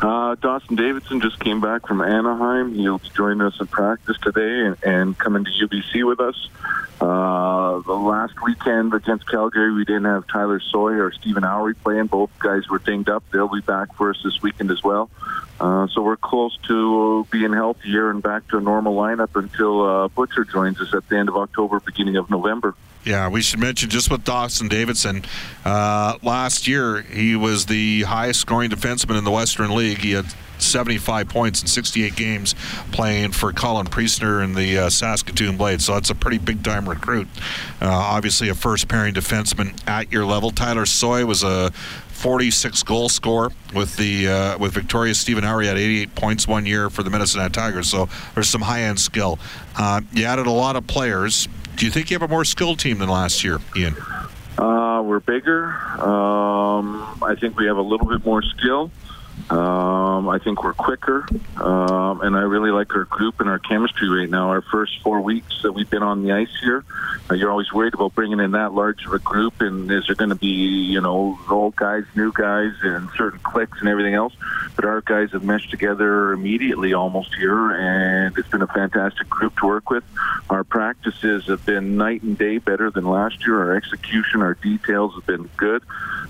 Uh, 0.01 0.35
Dawson 0.35 0.75
Davidson 0.75 1.21
just 1.21 1.39
came 1.39 1.61
back 1.61 1.87
from 1.87 2.01
Anaheim. 2.01 2.73
He'll 2.73 2.97
be 2.97 3.09
joining 3.15 3.41
us 3.41 3.59
in 3.59 3.67
practice 3.67 4.17
today 4.21 4.65
and, 4.65 4.77
and 4.83 5.17
coming 5.17 5.45
to 5.45 5.51
UBC 5.51 6.05
with 6.05 6.19
us. 6.19 6.49
Uh, 6.99 7.79
the 7.81 7.93
last 7.93 8.33
weekend 8.43 8.93
against 8.93 9.27
Calgary, 9.29 9.73
we 9.73 9.85
didn't 9.85 10.05
have 10.05 10.27
Tyler 10.27 10.59
Soy 10.59 10.93
or 10.93 11.11
Stephen 11.11 11.43
Owre 11.43 11.73
playing. 11.73 12.07
Both 12.07 12.31
guys 12.39 12.67
were 12.69 12.79
dinged 12.79 13.09
up. 13.09 13.23
They'll 13.31 13.53
be 13.53 13.61
back 13.61 13.95
for 13.95 14.09
us 14.09 14.21
this 14.23 14.41
weekend 14.41 14.71
as 14.71 14.83
well. 14.83 15.09
Uh, 15.59 15.87
so 15.87 16.01
we're 16.01 16.17
close 16.17 16.57
to 16.67 17.25
being 17.31 17.53
healthier 17.53 18.09
and 18.09 18.21
back 18.21 18.47
to 18.49 18.57
a 18.57 18.61
normal 18.61 18.95
lineup 18.95 19.35
until 19.35 19.81
uh, 19.81 20.07
Butcher 20.09 20.43
joins 20.43 20.79
us 20.81 20.93
at 20.93 21.07
the 21.07 21.17
end 21.17 21.29
of 21.29 21.37
October, 21.37 21.79
beginning 21.79 22.17
of 22.17 22.29
November. 22.29 22.75
Yeah, 23.05 23.29
we 23.29 23.41
should 23.41 23.59
mention 23.59 23.89
just 23.91 24.09
with 24.09 24.23
Dawson 24.23 24.67
Davidson. 24.67 25.23
Uh, 25.63 26.17
last 26.23 26.67
year, 26.67 27.01
he 27.03 27.35
was 27.35 27.67
the 27.67 28.01
highest 28.01 28.41
scoring 28.41 28.71
defenseman 28.71 29.17
in 29.17 29.23
the 29.23 29.31
Western 29.31 29.75
League. 29.75 29.99
He 29.99 30.11
had 30.13 30.25
75 30.57 31.29
points 31.29 31.61
in 31.61 31.67
68 31.67 32.15
games 32.15 32.55
playing 32.91 33.31
for 33.31 33.51
Colin 33.53 33.85
Priestner 33.85 34.43
in 34.43 34.55
the 34.55 34.79
uh, 34.79 34.89
Saskatoon 34.89 35.55
Blades. 35.55 35.85
So 35.85 35.93
that's 35.93 36.09
a 36.09 36.15
pretty 36.15 36.39
big 36.39 36.63
time 36.63 36.89
recruit. 36.89 37.27
Uh, 37.79 37.89
obviously, 37.89 38.49
a 38.49 38.55
first 38.55 38.87
pairing 38.87 39.13
defenseman 39.13 39.77
at 39.87 40.11
your 40.11 40.25
level. 40.25 40.49
Tyler 40.49 40.87
Soy 40.87 41.25
was 41.25 41.43
a 41.43 41.71
46 41.71 42.81
goal 42.83 43.09
scorer 43.09 43.51
with 43.75 43.97
the 43.97 44.27
uh, 44.27 44.57
with 44.57 44.73
Victoria. 44.73 45.13
Stephen 45.13 45.43
Owre 45.43 45.65
had 45.65 45.77
88 45.77 46.15
points 46.15 46.47
one 46.47 46.65
year 46.65 46.89
for 46.89 47.03
the 47.03 47.11
Medicine 47.11 47.41
Hat 47.41 47.53
Tigers. 47.53 47.87
So 47.87 48.09
there's 48.33 48.49
some 48.49 48.61
high 48.61 48.81
end 48.81 48.99
skill. 48.99 49.37
Uh, 49.77 50.01
you 50.11 50.25
added 50.25 50.47
a 50.47 50.51
lot 50.51 50.75
of 50.75 50.87
players. 50.87 51.47
Do 51.75 51.85
you 51.85 51.91
think 51.91 52.09
you 52.09 52.15
have 52.15 52.21
a 52.21 52.31
more 52.31 52.45
skilled 52.45 52.79
team 52.79 52.99
than 52.99 53.09
last 53.09 53.43
year, 53.43 53.59
Ian? 53.75 53.95
Uh, 54.57 55.01
we're 55.03 55.19
bigger. 55.19 55.65
Um, 56.01 57.21
I 57.21 57.35
think 57.39 57.57
we 57.57 57.65
have 57.65 57.75
a 57.77 57.81
little 57.81 58.07
bit 58.07 58.23
more 58.25 58.41
skill. 58.41 58.91
Um, 59.49 60.27
I 60.27 60.39
think 60.39 60.63
we're 60.63 60.73
quicker, 60.73 61.27
um, 61.57 62.21
and 62.21 62.35
I 62.35 62.41
really 62.41 62.71
like 62.71 62.95
our 62.95 63.03
group 63.03 63.39
and 63.39 63.47
our 63.47 63.59
chemistry 63.59 64.09
right 64.09 64.29
now. 64.29 64.49
Our 64.49 64.63
first 64.63 65.01
four 65.03 65.21
weeks 65.21 65.61
that 65.61 65.71
we've 65.71 65.89
been 65.89 66.01
on 66.01 66.23
the 66.23 66.31
ice 66.31 66.49
here, 66.61 66.83
uh, 67.29 67.35
you're 67.35 67.51
always 67.51 67.71
worried 67.71 67.93
about 67.93 68.15
bringing 68.15 68.39
in 68.39 68.51
that 68.51 68.73
large 68.73 69.05
of 69.05 69.13
a 69.13 69.19
group, 69.19 69.61
and 69.61 69.91
is 69.91 70.07
there 70.07 70.15
going 70.15 70.31
to 70.31 70.35
be, 70.35 70.47
you 70.47 70.99
know, 70.99 71.37
old 71.47 71.75
guys, 71.75 72.05
new 72.15 72.31
guys, 72.33 72.73
and 72.81 73.07
certain 73.15 73.39
clicks 73.39 73.79
and 73.79 73.87
everything 73.87 74.15
else? 74.15 74.33
But 74.75 74.85
our 74.85 75.01
guys 75.01 75.31
have 75.33 75.43
meshed 75.43 75.69
together 75.69 76.33
immediately 76.33 76.93
almost 76.93 77.35
here, 77.35 77.71
and 77.71 78.35
it's 78.37 78.49
been 78.49 78.63
a 78.63 78.67
fantastic 78.67 79.29
group 79.29 79.57
to 79.59 79.67
work 79.67 79.91
with. 79.91 80.03
Our 80.49 80.63
practices 80.63 81.45
have 81.45 81.63
been 81.65 81.97
night 81.97 82.23
and 82.23 82.35
day 82.35 82.57
better 82.57 82.89
than 82.89 83.05
last 83.05 83.45
year. 83.45 83.59
Our 83.59 83.75
execution, 83.75 84.41
our 84.41 84.55
details 84.55 85.13
have 85.13 85.25
been 85.27 85.49
good. 85.55 85.83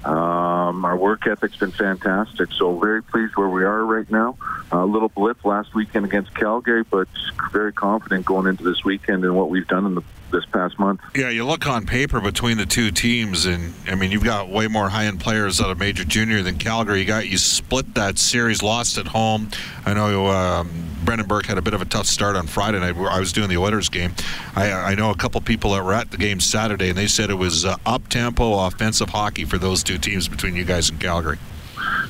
Um, 0.05 0.85
our 0.85 0.95
work 0.95 1.25
ethic's 1.25 1.57
been 1.57 1.71
fantastic. 1.71 2.51
So 2.51 2.77
very 2.77 2.94
pleased 3.01 3.35
where 3.35 3.49
we 3.49 3.63
are 3.63 3.85
right 3.85 4.09
now. 4.09 4.37
A 4.71 4.85
little 4.85 5.09
blip 5.09 5.43
last 5.45 5.73
weekend 5.73 6.05
against 6.05 6.33
Calgary, 6.35 6.83
but 6.83 7.07
very 7.51 7.71
confident 7.71 8.25
going 8.25 8.47
into 8.47 8.63
this 8.63 8.83
weekend 8.83 9.23
and 9.23 9.35
what 9.35 9.49
we've 9.49 9.67
done 9.67 9.85
in 9.85 9.95
the, 9.95 10.01
this 10.31 10.45
past 10.45 10.77
month. 10.79 10.99
Yeah, 11.15 11.29
you 11.29 11.45
look 11.45 11.67
on 11.67 11.85
paper 11.85 12.19
between 12.19 12.57
the 12.57 12.65
two 12.65 12.91
teams, 12.91 13.45
and 13.45 13.73
I 13.87 13.95
mean, 13.95 14.11
you've 14.11 14.23
got 14.23 14.49
way 14.49 14.67
more 14.67 14.89
high-end 14.89 15.19
players 15.19 15.61
out 15.61 15.69
of 15.69 15.77
Major 15.77 16.03
Junior 16.03 16.41
than 16.41 16.57
Calgary. 16.57 16.99
You 16.99 17.05
got 17.05 17.27
you 17.27 17.37
split 17.37 17.93
that 17.95 18.17
series, 18.17 18.63
lost 18.63 18.97
at 18.97 19.07
home. 19.07 19.49
I 19.85 19.93
know 19.93 20.27
um, 20.27 20.69
Brendan 21.05 21.27
Burke 21.27 21.45
had 21.45 21.57
a 21.57 21.61
bit 21.61 21.75
of 21.75 21.81
a 21.81 21.85
tough 21.85 22.07
start 22.07 22.35
on 22.35 22.47
Friday 22.47 22.79
night. 22.79 22.97
I 22.97 23.19
was 23.19 23.31
doing 23.31 23.49
the 23.49 23.57
Oilers 23.57 23.89
game. 23.89 24.13
I, 24.55 24.71
I 24.71 24.95
know 24.95 25.11
a 25.11 25.15
couple 25.15 25.39
people 25.41 25.73
that 25.73 25.85
were 25.85 25.93
at 25.93 26.09
the 26.11 26.17
game 26.17 26.39
Saturday, 26.39 26.89
and 26.89 26.97
they 26.97 27.07
said 27.07 27.29
it 27.29 27.35
was 27.35 27.63
uh, 27.63 27.77
up-tempo 27.85 28.65
offensive 28.65 29.09
hockey 29.09 29.45
for 29.45 29.59
those 29.59 29.83
two 29.83 29.99
teams 29.99 30.27
between 30.27 30.55
you 30.55 30.65
guys 30.65 30.89
and 30.89 30.99
Calgary. 30.99 31.37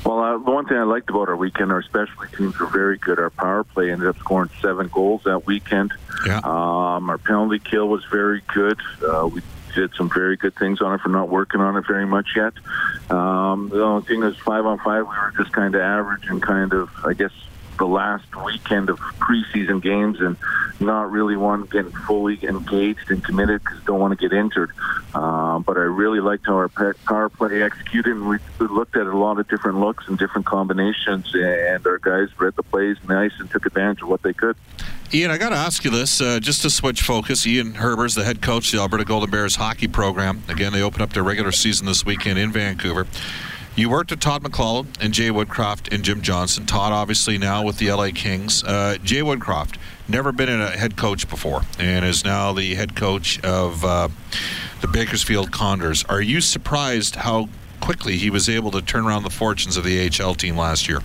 Well, 0.05 0.19
uh, 0.19 0.37
the 0.37 0.51
one 0.51 0.67
thing 0.67 0.77
I 0.77 0.83
liked 0.83 1.09
about 1.09 1.29
our 1.29 1.35
weekend, 1.35 1.71
our 1.71 1.81
specialty 1.81 2.35
teams 2.37 2.59
were 2.59 2.67
very 2.67 2.97
good. 2.99 3.17
Our 3.17 3.31
power 3.31 3.63
play 3.63 3.91
ended 3.91 4.07
up 4.07 4.17
scoring 4.19 4.51
seven 4.61 4.87
goals 4.87 5.23
that 5.23 5.47
weekend. 5.47 5.93
Yeah. 6.25 6.37
Um, 6.37 7.09
our 7.09 7.17
penalty 7.17 7.57
kill 7.59 7.87
was 7.87 8.05
very 8.05 8.41
good. 8.53 8.79
Uh, 9.01 9.27
we 9.27 9.41
did 9.73 9.93
some 9.95 10.09
very 10.09 10.37
good 10.37 10.55
things 10.55 10.79
on 10.81 10.93
it 10.93 11.01
for 11.01 11.09
not 11.09 11.29
working 11.29 11.59
on 11.59 11.75
it 11.75 11.85
very 11.87 12.05
much 12.05 12.29
yet. 12.35 12.53
Um, 13.09 13.69
the 13.69 13.83
only 13.83 14.05
thing 14.05 14.21
is 14.23 14.37
five 14.37 14.65
on 14.65 14.77
five, 14.79 15.05
we 15.05 15.09
were 15.09 15.33
just 15.37 15.51
kind 15.51 15.73
of 15.73 15.81
average 15.81 16.27
and 16.27 16.41
kind 16.41 16.71
of, 16.73 16.89
I 17.03 17.13
guess, 17.13 17.33
the 17.77 17.85
last 17.85 18.27
weekend 18.45 18.89
of 18.89 18.99
preseason 18.99 19.81
games 19.81 20.21
and 20.21 20.37
not 20.79 21.11
really 21.11 21.35
one 21.35 21.63
getting 21.63 21.91
fully 21.91 22.39
engaged 22.43 23.09
and 23.09 23.23
committed 23.23 23.63
because 23.63 23.81
don't 23.83 23.99
want 23.99 24.17
to 24.17 24.29
get 24.29 24.35
injured. 24.35 24.71
Um, 25.13 25.63
but 25.63 25.77
I 25.77 25.81
really 25.81 26.19
liked 26.19 26.45
how 26.45 26.55
our 26.55 26.69
power 26.69 27.29
play 27.29 27.63
executed, 27.63 28.11
and 28.11 28.27
we 28.27 28.37
looked 28.59 28.95
at 28.95 29.07
a 29.07 29.17
lot 29.17 29.39
of 29.39 29.47
different 29.47 29.79
looks 29.79 30.07
and 30.07 30.17
different 30.17 30.45
combinations, 30.45 31.33
and 31.33 31.85
our 31.85 31.97
guys 31.99 32.29
read 32.39 32.55
the 32.55 32.63
plays 32.63 32.97
nice 33.07 33.31
and 33.39 33.49
took 33.49 33.65
advantage 33.65 34.01
of 34.01 34.09
what 34.09 34.21
they 34.21 34.33
could. 34.33 34.55
Ian, 35.13 35.31
I 35.31 35.37
got 35.37 35.49
to 35.49 35.55
ask 35.55 35.85
you 35.85 35.91
this, 35.91 36.19
uh, 36.19 36.39
just 36.39 36.61
to 36.63 36.69
switch 36.69 37.01
focus. 37.01 37.45
Ian 37.45 37.73
Herbers, 37.73 38.15
the 38.15 38.23
head 38.23 38.41
coach 38.41 38.67
of 38.67 38.71
the 38.77 38.81
Alberta 38.81 39.05
Golden 39.05 39.29
Bears 39.29 39.55
hockey 39.55 39.87
program. 39.87 40.43
Again, 40.49 40.73
they 40.73 40.81
open 40.81 41.01
up 41.01 41.13
their 41.13 41.23
regular 41.23 41.51
season 41.51 41.85
this 41.85 42.05
weekend 42.05 42.39
in 42.39 42.51
Vancouver. 42.51 43.07
You 43.75 43.89
worked 43.89 44.11
with 44.11 44.21
Todd 44.21 44.41
McLellan 44.41 44.87
and 45.01 45.13
Jay 45.13 45.29
Woodcroft 45.29 45.93
and 45.93 46.03
Jim 46.03 46.21
Johnson. 46.21 46.65
Todd, 46.65 46.91
obviously, 46.91 47.37
now 47.37 47.63
with 47.63 47.77
the 47.77 47.91
LA 47.91 48.09
Kings. 48.15 48.63
Uh, 48.63 48.97
Jay 49.03 49.19
Woodcroft, 49.19 49.77
never 50.07 50.31
been 50.31 50.49
a 50.49 50.69
head 50.69 50.95
coach 50.97 51.27
before, 51.29 51.61
and 51.79 52.05
is 52.05 52.23
now 52.23 52.53
the 52.53 52.75
head 52.75 52.95
coach 52.95 53.39
of 53.43 53.83
uh, 53.83 54.09
the 54.81 54.87
Bakersfield 54.87 55.51
Condors. 55.51 56.03
Are 56.05 56.21
you 56.21 56.41
surprised 56.41 57.15
how 57.15 57.49
quickly 57.81 58.17
he 58.17 58.29
was 58.29 58.49
able 58.49 58.71
to 58.71 58.81
turn 58.81 59.05
around 59.05 59.23
the 59.23 59.29
fortunes 59.29 59.77
of 59.77 59.83
the 59.83 60.09
AHL 60.09 60.35
team 60.35 60.57
last 60.57 60.87
year? 60.87 61.01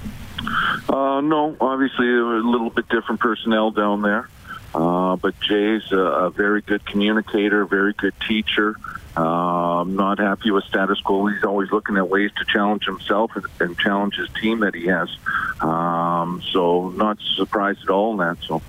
Uh, 0.88 1.20
no, 1.20 1.56
obviously 1.60 2.08
a 2.08 2.24
little 2.24 2.70
bit 2.70 2.88
different 2.88 3.20
personnel 3.20 3.70
down 3.70 4.02
there. 4.02 4.28
Uh, 4.74 5.16
but 5.16 5.38
Jay's 5.40 5.90
a, 5.90 5.98
a 5.98 6.30
very 6.30 6.62
good 6.62 6.84
communicator, 6.86 7.64
very 7.66 7.92
good 7.92 8.14
teacher. 8.26 8.76
Um, 9.16 9.96
not 9.96 10.18
happy 10.18 10.52
with 10.52 10.64
status 10.64 11.00
quo. 11.00 11.26
He's 11.26 11.42
always 11.42 11.72
looking 11.72 11.96
at 11.96 12.08
ways 12.08 12.30
to 12.36 12.44
challenge 12.44 12.84
himself 12.84 13.32
and, 13.34 13.44
and 13.58 13.78
challenge 13.78 14.14
his 14.14 14.28
team 14.40 14.60
that 14.60 14.74
he 14.74 14.86
has. 14.86 15.10
Um, 15.60 16.40
so 16.52 16.90
not 16.90 17.18
surprised 17.36 17.82
at 17.82 17.90
all 17.90 18.12
in 18.12 18.18
that. 18.18 18.38
So. 18.44 18.62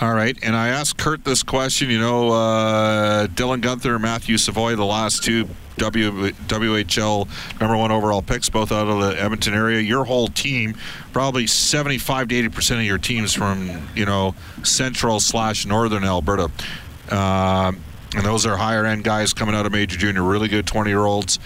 All 0.00 0.14
right, 0.14 0.36
and 0.42 0.56
I 0.56 0.68
asked 0.68 0.96
Kirt 0.96 1.24
this 1.24 1.42
question. 1.42 1.90
You 1.90 2.00
know, 2.00 2.30
uh, 2.30 3.26
Dylan 3.28 3.60
Guenther 3.60 3.94
and 3.94 4.02
Matthew 4.02 4.38
Savoy, 4.38 4.76
the 4.76 4.84
last 4.84 5.24
two 5.24 5.48
w, 5.78 6.32
WHL 6.32 7.28
number 7.60 7.76
one 7.76 7.90
overall 7.90 8.22
picks, 8.22 8.48
both 8.48 8.72
out 8.72 8.88
of 8.88 9.00
the 9.00 9.20
Edmonton 9.20 9.54
area. 9.54 9.80
Your 9.80 10.04
whole 10.04 10.28
team, 10.28 10.74
probably 11.12 11.46
75 11.46 12.28
to 12.28 12.36
80 12.36 12.48
percent 12.48 12.80
of 12.80 12.86
your 12.86 12.98
teams 12.98 13.34
from 13.34 13.88
you 13.94 14.04
know 14.04 14.34
central 14.62 15.20
slash 15.20 15.66
northern 15.66 16.04
Alberta. 16.04 16.50
Um, 17.10 17.80
and 18.14 18.24
those 18.24 18.46
are 18.46 18.56
higher 18.56 18.86
end 18.86 19.04
guys 19.04 19.34
coming 19.34 19.54
out 19.54 19.66
of 19.66 19.72
major 19.72 19.98
junior, 19.98 20.22
really 20.22 20.48
good 20.48 20.66
20 20.66 20.90
year 20.90 21.04
olds. 21.04 21.38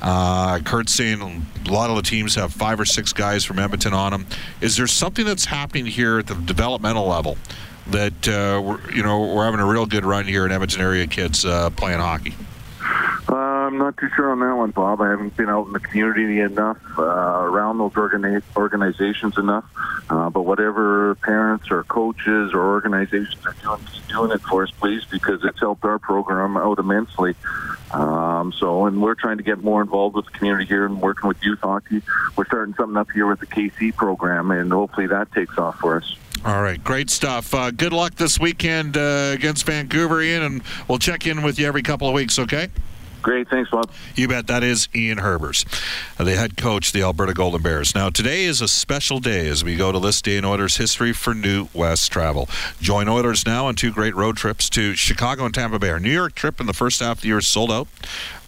Uh, 0.00 0.60
Kirt's 0.60 0.94
saying 0.94 1.20
a 1.66 1.70
lot 1.70 1.90
of 1.90 1.96
the 1.96 2.02
teams 2.02 2.34
have 2.36 2.52
five 2.52 2.78
or 2.78 2.84
six 2.84 3.12
guys 3.12 3.44
from 3.44 3.58
Edmonton 3.58 3.92
on 3.92 4.12
them. 4.12 4.26
Is 4.60 4.76
there 4.76 4.86
something 4.86 5.24
that's 5.24 5.44
happening 5.44 5.86
here 5.86 6.20
at 6.20 6.26
the 6.26 6.34
developmental 6.34 7.06
level 7.06 7.36
that 7.90 8.28
uh, 8.28 8.60
we're, 8.62 8.90
you 8.92 9.02
know 9.02 9.34
we're 9.34 9.44
having 9.44 9.60
a 9.60 9.66
real 9.66 9.86
good 9.86 10.04
run 10.04 10.26
here 10.26 10.44
in 10.46 10.52
Edmonton 10.52 10.80
area 10.80 11.06
kids 11.06 11.44
uh, 11.44 11.70
playing 11.70 12.00
hockey? 12.00 12.34
Uh, 13.28 13.34
I'm 13.34 13.76
not 13.76 13.96
too 13.98 14.08
sure 14.16 14.30
on 14.30 14.40
that 14.40 14.54
one, 14.56 14.70
Bob. 14.70 15.02
I 15.02 15.10
haven't 15.10 15.36
been 15.36 15.50
out 15.50 15.66
in 15.66 15.74
the 15.74 15.80
community 15.80 16.40
enough, 16.40 16.78
uh, 16.98 17.02
around 17.02 17.76
those 17.76 17.92
organi- 17.92 18.42
organizations 18.56 19.36
enough. 19.36 19.64
Uh, 20.08 20.30
but 20.30 20.42
whatever 20.42 21.14
parents 21.16 21.70
or 21.70 21.84
coaches 21.84 22.54
or 22.54 22.60
organizations 22.60 23.44
are 23.44 23.54
doing, 23.62 23.86
keep 23.92 24.06
doing 24.08 24.30
it 24.30 24.40
for 24.40 24.62
us, 24.62 24.70
please, 24.70 25.04
because 25.04 25.44
it's 25.44 25.60
helped 25.60 25.84
our 25.84 25.98
program 25.98 26.56
out 26.56 26.78
immensely. 26.78 27.34
Um, 27.90 28.52
so, 28.52 28.86
and 28.86 29.02
we're 29.02 29.14
trying 29.14 29.36
to 29.36 29.42
get 29.42 29.62
more 29.62 29.82
involved 29.82 30.16
with 30.16 30.24
the 30.24 30.30
community 30.30 30.64
here 30.64 30.86
and 30.86 31.00
working 31.00 31.28
with 31.28 31.42
youth 31.44 31.60
hockey. 31.60 32.00
We're 32.36 32.46
starting 32.46 32.74
something 32.74 32.96
up 32.96 33.10
here 33.10 33.26
with 33.26 33.40
the 33.40 33.46
KC 33.46 33.94
program, 33.94 34.50
and 34.50 34.72
hopefully 34.72 35.08
that 35.08 35.30
takes 35.32 35.58
off 35.58 35.78
for 35.78 35.98
us. 35.98 36.16
All 36.44 36.62
right, 36.62 36.82
great 36.82 37.10
stuff. 37.10 37.52
Uh, 37.52 37.70
good 37.70 37.92
luck 37.92 38.14
this 38.14 38.38
weekend 38.38 38.96
uh, 38.96 39.32
against 39.34 39.66
Vancouver, 39.66 40.22
Ian, 40.22 40.42
and 40.42 40.62
we'll 40.86 40.98
check 40.98 41.26
in 41.26 41.42
with 41.42 41.58
you 41.58 41.66
every 41.66 41.82
couple 41.82 42.06
of 42.06 42.14
weeks, 42.14 42.38
okay? 42.38 42.68
Great, 43.22 43.48
thanks, 43.48 43.70
Bob. 43.70 43.90
You 44.14 44.28
bet. 44.28 44.46
That 44.46 44.62
is 44.62 44.88
Ian 44.94 45.18
Herbers, 45.18 45.66
uh, 46.18 46.24
the 46.24 46.36
head 46.36 46.56
coach 46.56 46.92
the 46.92 47.02
Alberta 47.02 47.34
Golden 47.34 47.62
Bears. 47.62 47.94
Now, 47.94 48.10
today 48.10 48.44
is 48.44 48.60
a 48.60 48.68
special 48.68 49.18
day 49.18 49.48
as 49.48 49.64
we 49.64 49.76
go 49.76 49.90
to 49.90 49.98
this 49.98 50.22
day 50.22 50.36
in 50.36 50.44
Oilers 50.44 50.76
history 50.76 51.12
for 51.12 51.34
New 51.34 51.68
West 51.74 52.12
Travel. 52.12 52.48
Join 52.80 53.08
Oilers 53.08 53.44
now 53.44 53.66
on 53.66 53.74
two 53.74 53.90
great 53.90 54.14
road 54.14 54.36
trips 54.36 54.68
to 54.70 54.94
Chicago 54.94 55.44
and 55.44 55.54
Tampa 55.54 55.78
Bay. 55.78 55.90
Our 55.90 56.00
New 56.00 56.12
York 56.12 56.34
trip 56.34 56.60
in 56.60 56.66
the 56.66 56.72
first 56.72 57.00
half 57.00 57.18
of 57.18 57.22
the 57.22 57.28
year 57.28 57.38
is 57.38 57.48
sold 57.48 57.72
out. 57.72 57.88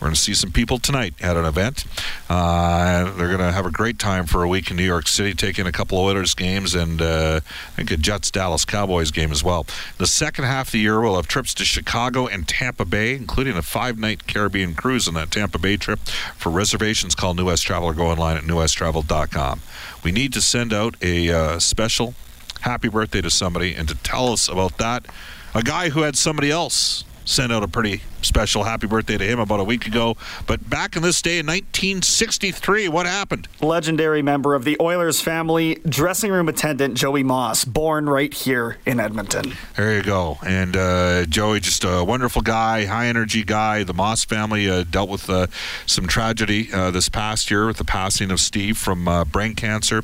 We're 0.00 0.06
going 0.06 0.14
to 0.14 0.20
see 0.20 0.34
some 0.34 0.50
people 0.50 0.78
tonight 0.78 1.12
at 1.20 1.36
an 1.36 1.44
event. 1.44 1.84
Uh, 2.30 3.12
they're 3.16 3.26
going 3.26 3.40
to 3.40 3.52
have 3.52 3.66
a 3.66 3.70
great 3.70 3.98
time 3.98 4.24
for 4.24 4.42
a 4.42 4.48
week 4.48 4.70
in 4.70 4.76
New 4.78 4.84
York 4.84 5.06
City, 5.06 5.34
taking 5.34 5.66
a 5.66 5.72
couple 5.72 5.98
of 5.98 6.04
Oilers 6.04 6.34
games 6.34 6.74
and 6.74 7.02
uh, 7.02 7.40
I 7.44 7.70
think 7.76 7.90
a 7.90 7.96
Jets 7.98 8.30
Dallas 8.30 8.64
Cowboys 8.64 9.10
game 9.10 9.30
as 9.30 9.44
well. 9.44 9.66
The 9.98 10.06
second 10.06 10.44
half 10.44 10.68
of 10.68 10.72
the 10.72 10.78
year, 10.78 11.00
we'll 11.00 11.16
have 11.16 11.28
trips 11.28 11.52
to 11.54 11.64
Chicago 11.66 12.26
and 12.26 12.48
Tampa 12.48 12.86
Bay, 12.86 13.14
including 13.14 13.56
a 13.56 13.62
five 13.62 13.98
night 13.98 14.26
Caribbean 14.26 14.59
cruise 14.74 15.08
on 15.08 15.14
that 15.14 15.30
Tampa 15.30 15.58
Bay 15.58 15.76
trip. 15.76 16.00
For 16.36 16.50
reservations, 16.50 17.14
call 17.14 17.34
New 17.34 17.46
West 17.46 17.64
Travel 17.64 17.88
or 17.88 17.94
go 17.94 18.06
online 18.06 18.36
at 18.36 18.44
newwesttravel.com. 18.44 19.60
We 20.02 20.12
need 20.12 20.32
to 20.32 20.40
send 20.40 20.72
out 20.72 20.96
a 21.02 21.30
uh, 21.30 21.58
special 21.58 22.14
happy 22.60 22.88
birthday 22.88 23.20
to 23.20 23.30
somebody 23.30 23.74
and 23.74 23.88
to 23.88 23.94
tell 23.96 24.32
us 24.32 24.48
about 24.48 24.78
that. 24.78 25.06
A 25.54 25.62
guy 25.62 25.88
who 25.88 26.02
had 26.02 26.16
somebody 26.16 26.50
else 26.50 27.04
sent 27.30 27.52
out 27.52 27.62
a 27.62 27.68
pretty 27.68 28.02
special 28.22 28.64
happy 28.64 28.86
birthday 28.86 29.16
to 29.16 29.24
him 29.24 29.38
about 29.38 29.60
a 29.60 29.64
week 29.64 29.86
ago. 29.86 30.16
But 30.46 30.68
back 30.68 30.96
in 30.96 31.02
this 31.02 31.22
day 31.22 31.38
in 31.38 31.46
1963, 31.46 32.88
what 32.88 33.06
happened? 33.06 33.48
Legendary 33.60 34.20
member 34.20 34.54
of 34.54 34.64
the 34.64 34.76
Oilers 34.80 35.20
family, 35.20 35.76
dressing 35.88 36.32
room 36.32 36.48
attendant 36.48 36.94
Joey 36.94 37.22
Moss, 37.22 37.64
born 37.64 38.08
right 38.08 38.32
here 38.32 38.78
in 38.84 38.98
Edmonton. 38.98 39.54
There 39.76 39.96
you 39.96 40.02
go. 40.02 40.38
And 40.44 40.76
uh, 40.76 41.26
Joey, 41.26 41.60
just 41.60 41.84
a 41.84 42.04
wonderful 42.04 42.42
guy, 42.42 42.86
high 42.86 43.06
energy 43.06 43.44
guy. 43.44 43.84
The 43.84 43.94
Moss 43.94 44.24
family 44.24 44.68
uh, 44.68 44.84
dealt 44.84 45.08
with 45.08 45.30
uh, 45.30 45.46
some 45.86 46.06
tragedy 46.06 46.72
uh, 46.72 46.90
this 46.90 47.08
past 47.08 47.50
year 47.50 47.66
with 47.66 47.76
the 47.76 47.84
passing 47.84 48.30
of 48.30 48.40
Steve 48.40 48.76
from 48.76 49.06
uh, 49.06 49.24
brain 49.24 49.54
cancer. 49.54 50.02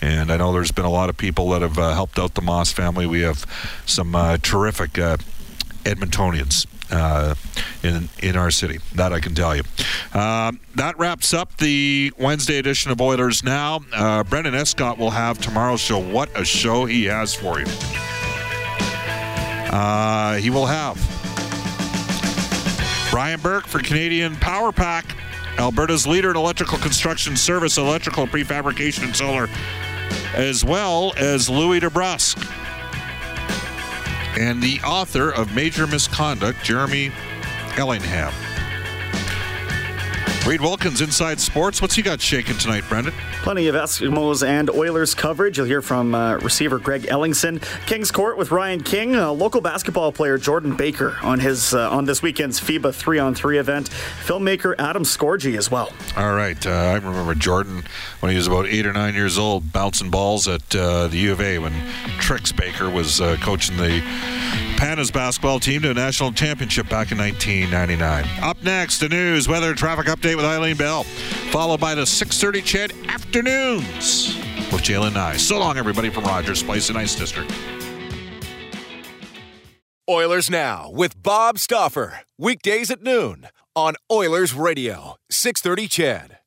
And 0.00 0.32
I 0.32 0.36
know 0.36 0.52
there's 0.52 0.72
been 0.72 0.84
a 0.84 0.90
lot 0.90 1.10
of 1.10 1.16
people 1.16 1.50
that 1.50 1.62
have 1.62 1.78
uh, 1.78 1.94
helped 1.94 2.18
out 2.18 2.34
the 2.34 2.42
Moss 2.42 2.72
family. 2.72 3.06
We 3.06 3.20
have 3.20 3.46
some 3.86 4.16
terrific 4.42 4.98
Edmontonians. 5.84 6.66
Uh, 6.90 7.34
in 7.82 8.08
in 8.22 8.36
our 8.36 8.50
city. 8.50 8.78
That 8.94 9.12
I 9.12 9.20
can 9.20 9.34
tell 9.34 9.56
you. 9.56 9.62
Uh, 10.12 10.52
that 10.74 10.98
wraps 10.98 11.32
up 11.32 11.56
the 11.56 12.12
Wednesday 12.18 12.58
edition 12.58 12.90
of 12.90 13.00
Oilers 13.00 13.42
Now. 13.42 13.80
Uh, 13.92 14.24
Brendan 14.24 14.54
Escott 14.54 14.98
will 14.98 15.10
have 15.10 15.38
tomorrow's 15.38 15.80
show. 15.80 15.98
What 15.98 16.28
a 16.38 16.44
show 16.44 16.84
he 16.84 17.04
has 17.06 17.34
for 17.34 17.58
you! 17.58 17.66
Uh, 19.72 20.36
he 20.36 20.50
will 20.50 20.66
have 20.66 20.96
Brian 23.10 23.40
Burke 23.40 23.66
for 23.66 23.80
Canadian 23.80 24.36
Power 24.36 24.70
Pack, 24.70 25.16
Alberta's 25.58 26.06
leader 26.06 26.30
in 26.30 26.36
electrical 26.36 26.78
construction 26.78 27.36
service, 27.36 27.78
electrical 27.78 28.26
prefabrication, 28.26 29.04
and 29.04 29.16
solar, 29.16 29.48
as 30.34 30.62
well 30.64 31.14
as 31.16 31.48
Louis 31.48 31.80
DeBrusk 31.80 32.61
and 34.38 34.62
the 34.62 34.80
author 34.80 35.30
of 35.30 35.54
Major 35.54 35.86
Misconduct, 35.86 36.62
Jeremy 36.62 37.10
Allingham. 37.76 38.32
Reid 40.46 40.60
Wilkins, 40.60 41.00
Inside 41.00 41.38
Sports. 41.38 41.80
What's 41.80 41.94
he 41.94 42.02
got 42.02 42.20
shaking 42.20 42.58
tonight, 42.58 42.82
Brendan? 42.88 43.14
Plenty 43.42 43.68
of 43.68 43.76
Eskimos 43.76 44.44
and 44.44 44.68
Oilers 44.70 45.14
coverage. 45.14 45.56
You'll 45.56 45.68
hear 45.68 45.80
from 45.80 46.16
uh, 46.16 46.38
receiver 46.38 46.80
Greg 46.80 47.02
Ellingson. 47.02 47.62
Kings 47.86 48.10
Court 48.10 48.36
with 48.36 48.50
Ryan 48.50 48.82
King, 48.82 49.14
a 49.14 49.30
local 49.30 49.60
basketball 49.60 50.10
player 50.10 50.38
Jordan 50.38 50.76
Baker 50.76 51.16
on 51.22 51.38
his 51.38 51.74
uh, 51.74 51.88
on 51.90 52.06
this 52.06 52.22
weekend's 52.22 52.60
FIBA 52.60 52.92
three 52.92 53.20
on 53.20 53.36
three 53.36 53.58
event. 53.58 53.88
Filmmaker 54.24 54.74
Adam 54.80 55.04
Scorgie 55.04 55.56
as 55.56 55.70
well. 55.70 55.92
All 56.16 56.34
right, 56.34 56.66
uh, 56.66 56.70
I 56.70 56.94
remember 56.94 57.36
Jordan 57.36 57.84
when 58.18 58.32
he 58.32 58.36
was 58.36 58.48
about 58.48 58.66
eight 58.66 58.84
or 58.84 58.92
nine 58.92 59.14
years 59.14 59.38
old, 59.38 59.72
bouncing 59.72 60.10
balls 60.10 60.48
at 60.48 60.74
uh, 60.74 61.06
the 61.06 61.18
U 61.18 61.32
of 61.32 61.40
A 61.40 61.58
when 61.60 61.72
Trix 62.18 62.50
Baker 62.50 62.90
was 62.90 63.20
uh, 63.20 63.36
coaching 63.40 63.76
the 63.76 64.02
Pandas 64.82 65.12
basketball 65.12 65.60
team 65.60 65.80
to 65.82 65.90
a 65.92 65.94
national 65.94 66.32
championship 66.32 66.88
back 66.88 67.12
in 67.12 67.18
1999. 67.18 68.24
Up 68.42 68.60
next, 68.64 68.98
the 68.98 69.08
news, 69.08 69.46
weather, 69.46 69.74
traffic 69.74 70.06
update 70.06 70.34
with 70.34 70.44
Eileen 70.44 70.76
Bell, 70.76 71.04
followed 71.52 71.78
by 71.78 71.94
the 71.94 72.02
6:30 72.04 72.60
CHED 72.60 72.92
afternoons 73.06 74.34
with 74.72 74.82
Jalen 74.82 75.14
Nye. 75.14 75.36
So 75.36 75.60
long, 75.60 75.78
everybody 75.78 76.10
from 76.10 76.24
Rogers 76.24 76.64
Place 76.64 76.88
and 76.88 76.98
Ice 76.98 77.14
District. 77.14 77.48
Oilers 80.10 80.50
Now 80.50 80.90
with 80.90 81.22
Bob 81.22 81.60
Stauffer. 81.60 82.22
Weekdays 82.36 82.90
at 82.90 83.02
noon 83.02 83.46
on 83.76 83.94
Oilers 84.10 84.52
Radio, 84.52 85.14
630 85.30 85.86
CHED. 85.86 86.41